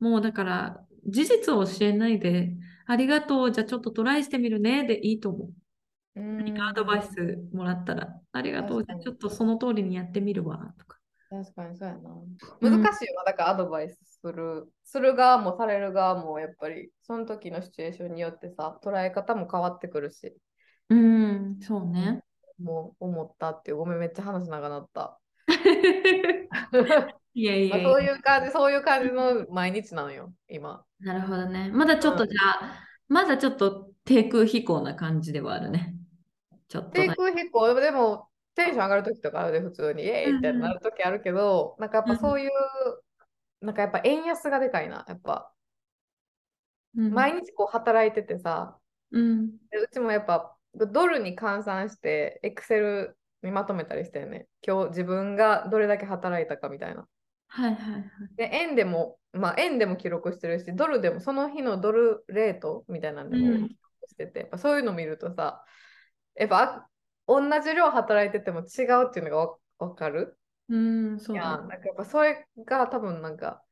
[0.00, 2.54] もうだから事実を教えないで、
[2.86, 5.48] ありがとう、じゃあちょっとトライしてみるねでいいと思う。
[6.16, 10.98] うん何かアドバイスもらったら、ありがとう、ちょっとその通りにやってみるわとか。
[11.28, 12.10] 確かにそうやな。
[12.60, 14.68] うん難しいよな、だからアドバイスする。
[14.84, 20.34] する側もされる側もやっぱりその時のシチュエーションによってさ、捉え方も変わってくるし、
[20.88, 22.22] うん、そうね。
[22.58, 25.18] もう思ったっていう、ごめん、めっちゃ話長なった。
[27.34, 30.82] いやいやそういう感じ、そういう感じの毎日なのよ、今。
[31.00, 31.70] なるほどね。
[31.70, 35.95] まだちょっとじゃあ、まだちょっと低空飛行な感じではあるね。
[36.68, 42.50] ちょっと低だ空飛行、でもテンション上がる時とかあるで、普通に、イエーイってなる時あるけど、なんかやっぱそういう、
[43.60, 45.52] なんかやっぱ円安がでかいな、やっぱ。
[46.96, 47.12] うん。
[47.12, 48.78] 毎日こう働いててさ、
[49.10, 49.50] うん。
[49.70, 57.06] でうちもやっぱドルに換算して、エクセルにまとめたりしてね、今日自分がどれだけ働いたかみたいな。
[57.48, 58.04] はいはいはい。
[58.36, 63.68] で、円でも、まあ円でも記録してるし、ドルでもその日のドルレートみたいなんでもうん。
[63.68, 65.64] 記録してて、やっぱそういうの見るとさ、
[66.36, 66.88] やっぱあ
[67.26, 70.38] 同じ量働いてても違うっていうのがわわかる？
[70.68, 73.62] うん、そういやだなんかやっぱそれが多分なんか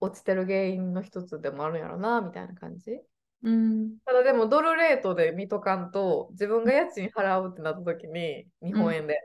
[0.00, 3.00] 落ちてる原因の一つでもあるんやろなみたいな感じ。
[3.42, 3.98] うん。
[4.04, 9.18] ただでもドルレートで見とかんと自分が家賃払うってなった時に日本円で、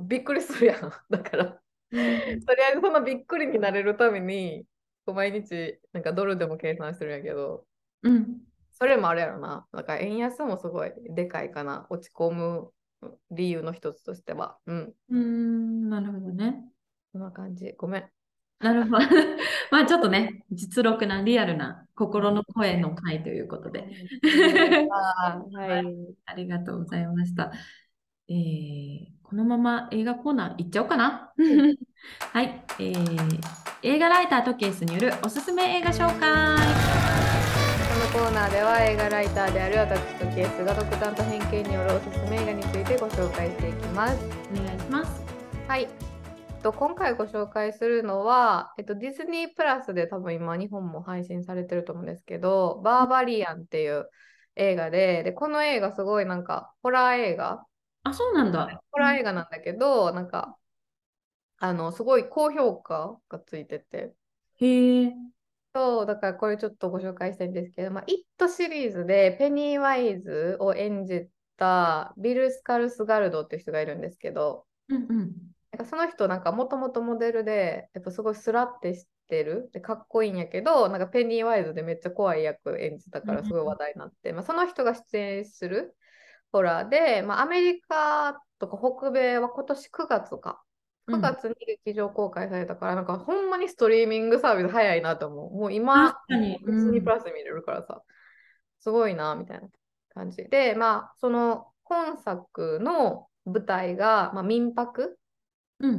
[0.00, 0.92] びっくりするやん。
[1.10, 1.60] だからと
[2.54, 4.64] りあえずそのびっくりになれるために
[5.04, 7.66] こう毎日なんかドルでも計算してるんやけど
[8.02, 8.45] うん。
[8.78, 9.66] それもあるやろな。
[9.72, 11.86] だから円安もすごいでかいかな。
[11.88, 12.70] 落ち込む
[13.30, 14.58] 理由の一つとしては。
[14.66, 14.94] うん。
[15.10, 16.62] うん、なるほどね。
[17.12, 17.72] そんな感じ。
[17.78, 18.10] ごめん。
[18.58, 18.98] なるほど。
[19.70, 23.88] まあちょっとね、実録なリアルな心の声の回ということで。
[25.52, 25.96] はい。
[26.26, 27.52] ありがとうございました。
[28.28, 31.32] えーこのまま映画コーナー行っちゃおうかな。
[32.32, 33.40] はい、えー
[33.82, 37.15] 映画ライターとケースによるおすすめ映画紹介。
[38.06, 44.18] このコーナーでは映画ライターである私とケースが独断と偏見によるおすすめ映画についてご紹介していきます。
[44.52, 45.22] お願いします。
[45.66, 45.82] はい。
[45.82, 54.08] えっと今回ご紹介するのは、えっと、ディズニープラスで多分今日本も配信されてると思うんですけど、バーバリアンっていう
[54.54, 57.64] 映画で、で、この映画すごいなんかホラー映画、
[58.04, 58.82] あ、そうなんだ。
[58.92, 60.56] ホラー映画なんだけど、なんか、
[61.58, 64.12] あの、すごい高評価がついてて、
[64.60, 65.12] へえ。
[65.76, 75.32] そう、だからこれちょっとご紹介したいんですけど、まあ、イットシリーズでペニー・ワイズを演じたビル・スカルスガルドっていう人がいるんですけど、うんうん。
[75.72, 85.94] なんかその人なんかもともとモデルで、やっぱすごいスラってしてる、でかっこいいんやけど、なんかペニー・ワイズでめっちゃ怖い役演じたからすごい話題になって、まあ、その人が出演する
[86.52, 90.62] ホラーで、まあ、アメリカとか北米は今年9月か。
[91.08, 91.54] 9月に
[91.84, 95.50] 劇場公開されたから、なんかほんまにストリーミングサービス早いなと思う。
[95.52, 98.02] もう今、ディズニープラスで見れるからさ、
[98.80, 99.68] すごいな、みたいな
[100.14, 100.44] 感じ。
[100.44, 105.18] で、まあ、その今作の舞台が、まあ、民泊？
[105.80, 105.92] うん。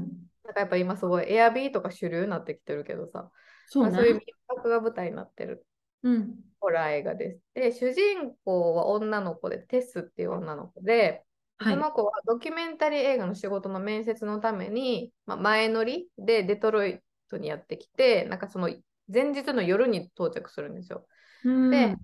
[0.43, 3.29] なんかやっぱ今すごいエアビーとか主流になってきてるけどさ、
[3.67, 4.21] そうまあ、そういうね。
[4.25, 5.65] 民泊が舞台になってる
[6.03, 6.35] うん。
[6.59, 7.39] ホラー映画です。
[7.53, 11.23] で、主人公は女の子で、テスっていう女の子で、
[11.59, 16.99] はいその子はドキュメンタリー映画の仕事の面接のために、まあ、前乗りでデトロイ
[17.29, 18.69] トにやってきて、なんかその
[19.11, 21.07] 前日の夜に到着するんですよ。
[21.43, 21.71] うん。
[21.71, 21.95] で、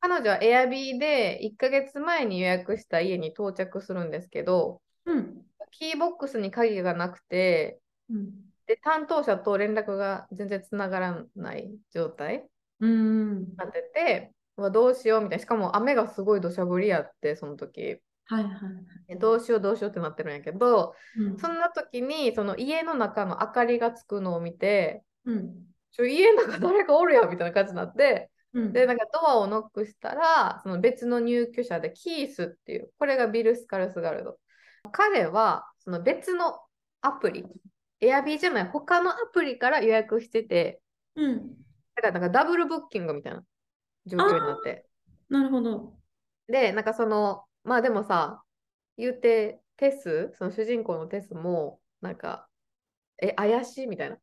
[0.00, 5.44] 彼女はエアビーで1ヶ月前に予約した家に到着するんですけど、うん。
[5.72, 8.32] キーボックスに鍵がなくて、うん。
[8.66, 12.48] で、担当者と連絡が全然つながらない状態
[12.80, 13.40] うん。
[13.40, 15.42] になってて、うわどうしようみたいな。
[15.42, 18.00] しかも雨がすごい土砂降りやって、その時。
[18.32, 18.52] はいはい。
[19.08, 21.36] えどうしようどうしようってなってるんやけど、うん。
[21.36, 25.52] そんな時にその家の中の明かりがつくのを見て、うん。
[25.90, 28.72] ちょ家の中誰かおるやんみたいな感じになって、うん。
[28.72, 34.38] で、なんかドアをノックしたら、その別の入居者でキースっていう、これがビル・スカルスガルド。
[34.92, 36.58] 彼はその別の
[37.02, 37.44] アプリ、
[38.00, 40.80] エアビーじゃない、他のアプリから予約してて、
[41.16, 41.50] うん。
[41.94, 43.42] だからなんかダブルブッキングみたいな
[44.06, 44.86] 状況になって。
[45.28, 45.94] なるほど。
[46.48, 48.44] で、なんかその、まあでもさ、
[48.96, 52.48] 言うて、テス、その主人公のテスも、なんか、
[53.18, 54.18] え、怪しいみたいな。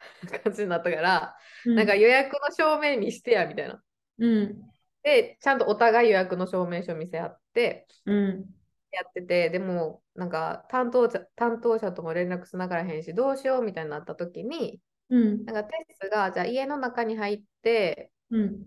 [0.44, 3.82] 感じになったから、うんなんか予約の証明見してやみたいな。
[4.18, 4.62] うん。
[5.02, 8.54] で、ちゃんとお互い予約の証明書見せ合ってうん。
[8.90, 14.80] やってて、でもなんか担当者担当者とも連絡つながらへんし、どうしようみたいになった時に、
[15.10, 15.44] うん。
[15.44, 18.66] なんかテスがじゃあ家の中に入って、うん。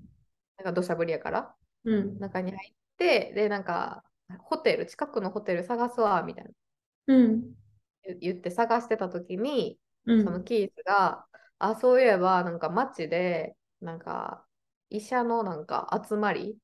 [0.57, 2.20] なんか土砂降りやから、うん。
[2.20, 4.03] 中に入って、で、なんか
[4.39, 6.51] ホテル、近くのホテル探すわみたいな
[7.07, 7.55] うん。
[8.03, 10.25] 言言って探してた時に、うん。
[10.25, 11.25] そのキースが、
[11.59, 14.45] あ、そういえば、なんか街で、なんか
[14.89, 16.57] 医者のなんか集まり、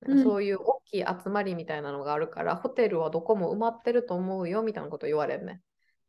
[0.00, 5.62] なんかそういう大きい集まりみたいなのがあるから、ホテルはどこも埋まってると思うよみたいなこと言われるね。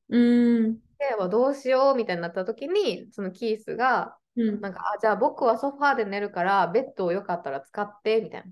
[0.09, 0.17] う
[0.69, 0.81] ん。
[0.99, 4.61] で、はどうしようみたいになった時に、そのキースが、うん。
[4.61, 8.51] なんか、あ、じゃあ僕はソファーで寝るから、ベッドをよかったら使って、みたいな。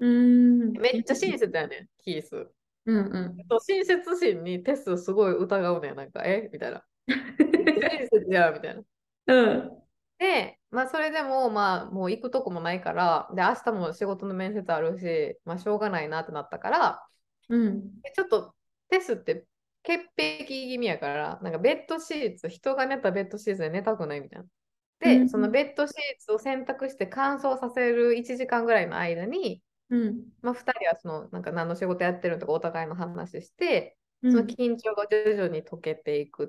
[0.00, 0.72] うん。
[0.72, 2.48] めっちゃ親切だよね、キース。
[2.86, 3.36] うんうん。
[3.48, 6.50] そう親切心にテスすごい疑うね、なんか、え？
[6.52, 6.84] みたいな。
[7.08, 8.82] 親切じゃん、みたいな。
[9.26, 9.82] うん。
[10.18, 17.06] で、まあ、それでも、まあ、もう行くとこもないから、で、明日も仕事の面接あるし、まあ、しょうがないなってなったから、
[17.48, 18.00] うん。
[18.02, 18.54] でちょっと
[18.88, 19.46] テスって
[19.82, 24.46] 潔癖気味やから、なんかベッドシーツ、人が寝たベッドシーツで寝たくないみたいな。
[25.00, 30.24] で、うんそのベッドシーツを選択して乾燥させる1時間ぐらいの間に、うん。
[30.42, 34.32] まあ、2人はそのなんか何の仕事やってるとかお互いの話して、うん。
[34.32, 36.48] その緊張が徐々に解けていくっ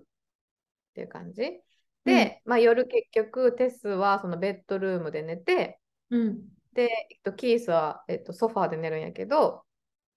[0.94, 1.62] ていう感じ。
[2.04, 5.80] で、まあ、夜結局テスはそのベッドルームで寝て、
[6.10, 6.48] うん。
[6.74, 9.66] で、えっと、キースは、えっと、ソファーで寝るんやけど、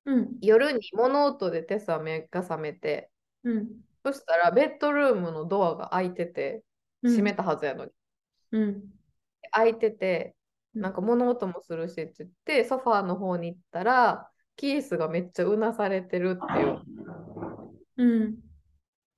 [0.04, 0.38] うん。
[0.40, 3.10] 夜に物音でテスは目が覚めて、
[3.44, 3.68] うん。
[4.04, 6.62] そしたらベッドルームのドアが開いてて、
[7.02, 7.90] 閉めたはずやのに。
[8.52, 8.82] うん。
[9.50, 10.37] 開いてて、うん
[10.80, 16.78] なんか物音もするしって言って、ソファーの方に行ったら、キースがめっちゃうなされてるっていう
[17.96, 18.36] うん。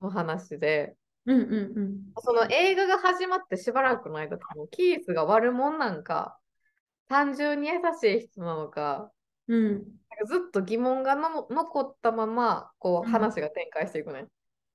[0.01, 0.95] お話で、
[1.25, 1.41] うん。
[1.41, 1.51] うん。
[1.51, 2.01] うん。
[2.23, 6.37] その映画が始まってしばらくの間、もうキースが悪者なんか、
[7.07, 9.11] 単純に優しい人なのか、
[9.47, 9.71] うん。
[9.73, 14.27] なんかずっと疑問がの残ったまま、こううん話が展開していくね。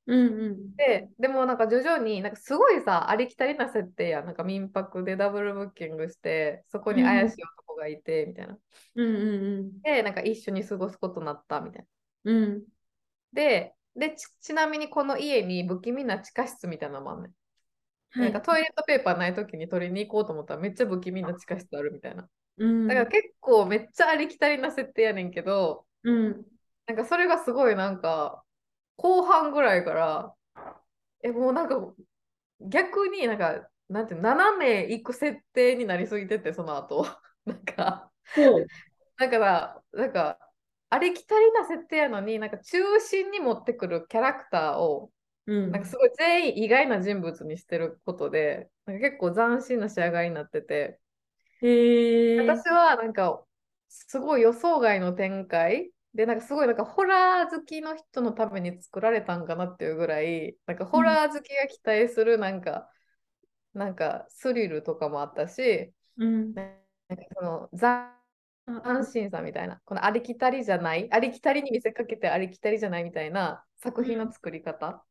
[0.06, 0.40] うん。
[0.40, 0.76] うん。
[0.76, 8.58] で、でもなんか徐々に、なんかすごいさ、ありきたりな設定や、なんか民泊でダブルブッキングして、そこに怪しい男がいて、みたいな。
[8.94, 9.16] うん。
[9.16, 9.82] うん。
[9.82, 11.86] で、なんか一緒に過ごすことになった、みたい
[12.24, 12.32] な。
[12.32, 12.66] うん。
[13.32, 17.32] で、でち、ちなみにこの家に不気味な地下室みたいなのもあんねん。
[18.10, 18.46] はいなんか。
[18.46, 22.28] トイレットペーパーないときに取りに行こうと思ったらめっちゃ不気味な地下室あるみたいな。
[22.58, 22.88] うん。
[22.88, 26.46] だから結構めっちゃありきたりな設定やねんけど、うん。
[26.86, 28.44] なんかそれがすごいなんか
[28.96, 30.34] 後半ぐらいから、
[31.22, 31.94] え、もうなんか
[32.60, 37.06] 逆になんか、なんて斜め行く設定になりすぎてて、その後。
[37.46, 38.12] なんか。
[39.18, 40.38] だから、なんか、
[40.90, 45.10] ありきたりな設定やのに、なんか中心に持ってくるキャラクターを、
[45.46, 45.72] うん。
[45.72, 51.00] なんかすごい全員意外な人物にしてることで、なんか結構斬新な仕上がりになってて、
[51.62, 52.56] へえ。
[52.56, 53.44] 私はなんか
[53.88, 62.90] すごい予想外の展開で、なんかすごいなんかホラー好きの人のために作られたんかなっていうぐらい、なんかホラー好きが期待するなんか、
[63.74, 66.54] なんかスリルとかもあったし、うん。
[66.54, 75.04] なんかその斬安心さみたいな、このありきたりじゃない、ありきたりに見せかけてありきたりじゃないみたいな作品の作り方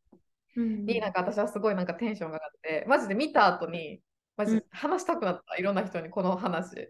[0.56, 0.86] うん。
[0.86, 4.02] になんか私はすごいなんかテンションが上がって、マジで見た後に、
[4.38, 6.80] マジで話したくなった、いろんな人にこの話。
[6.82, 6.90] っ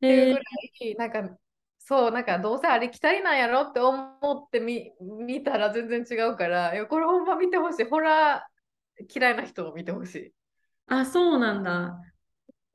[0.00, 0.40] ていうぐら
[0.80, 1.36] い、なんか、
[1.82, 7.84] そう、なんかどうせありきたりなんやろって思ってみ見たら全然違うから、いや、これほんま見てほしい。
[7.84, 10.32] ホラー嫌いな人も見てほしい。
[10.86, 12.00] あ、そうなんだ。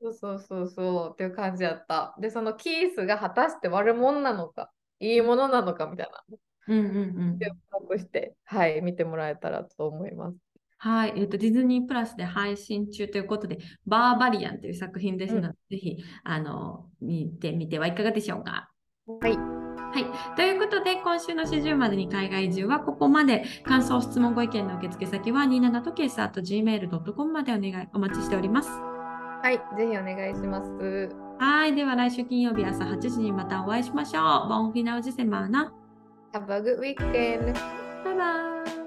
[0.00, 2.14] そうそうそうそうっていう感じやった。
[2.20, 6.24] で、そのキースが果たして悪者なのか、いいものなのかみたいな。
[6.68, 7.00] うんうんう
[7.34, 7.38] ん。
[7.38, 7.46] 注
[7.88, 10.36] 目して、はい、見てもらえたらと思います。
[10.78, 18.70] はい、えっと、ディズニープラスで配信中ということで、バーバリアンという作品ですので、うんぜひ、あの、見てみてはいかがでしょうか？
[19.06, 19.36] はい。
[19.36, 20.36] はい。
[20.36, 23.44] ということで、今週の始終までに海外移住はここまで。
[23.62, 28.68] 感想、質問、ご意見の受付先は、27とケース at gmail.com までお願い、お待ちしております。
[28.68, 31.14] はい、ぜひお願いします。
[31.38, 31.74] はい。
[31.76, 34.48] では、来週金曜日朝8時にまたお会いしましょう。
[34.48, 35.72] ボンフィナウジセマーナ。
[36.32, 37.54] Have a good weekend!
[38.04, 38.85] バイバイ。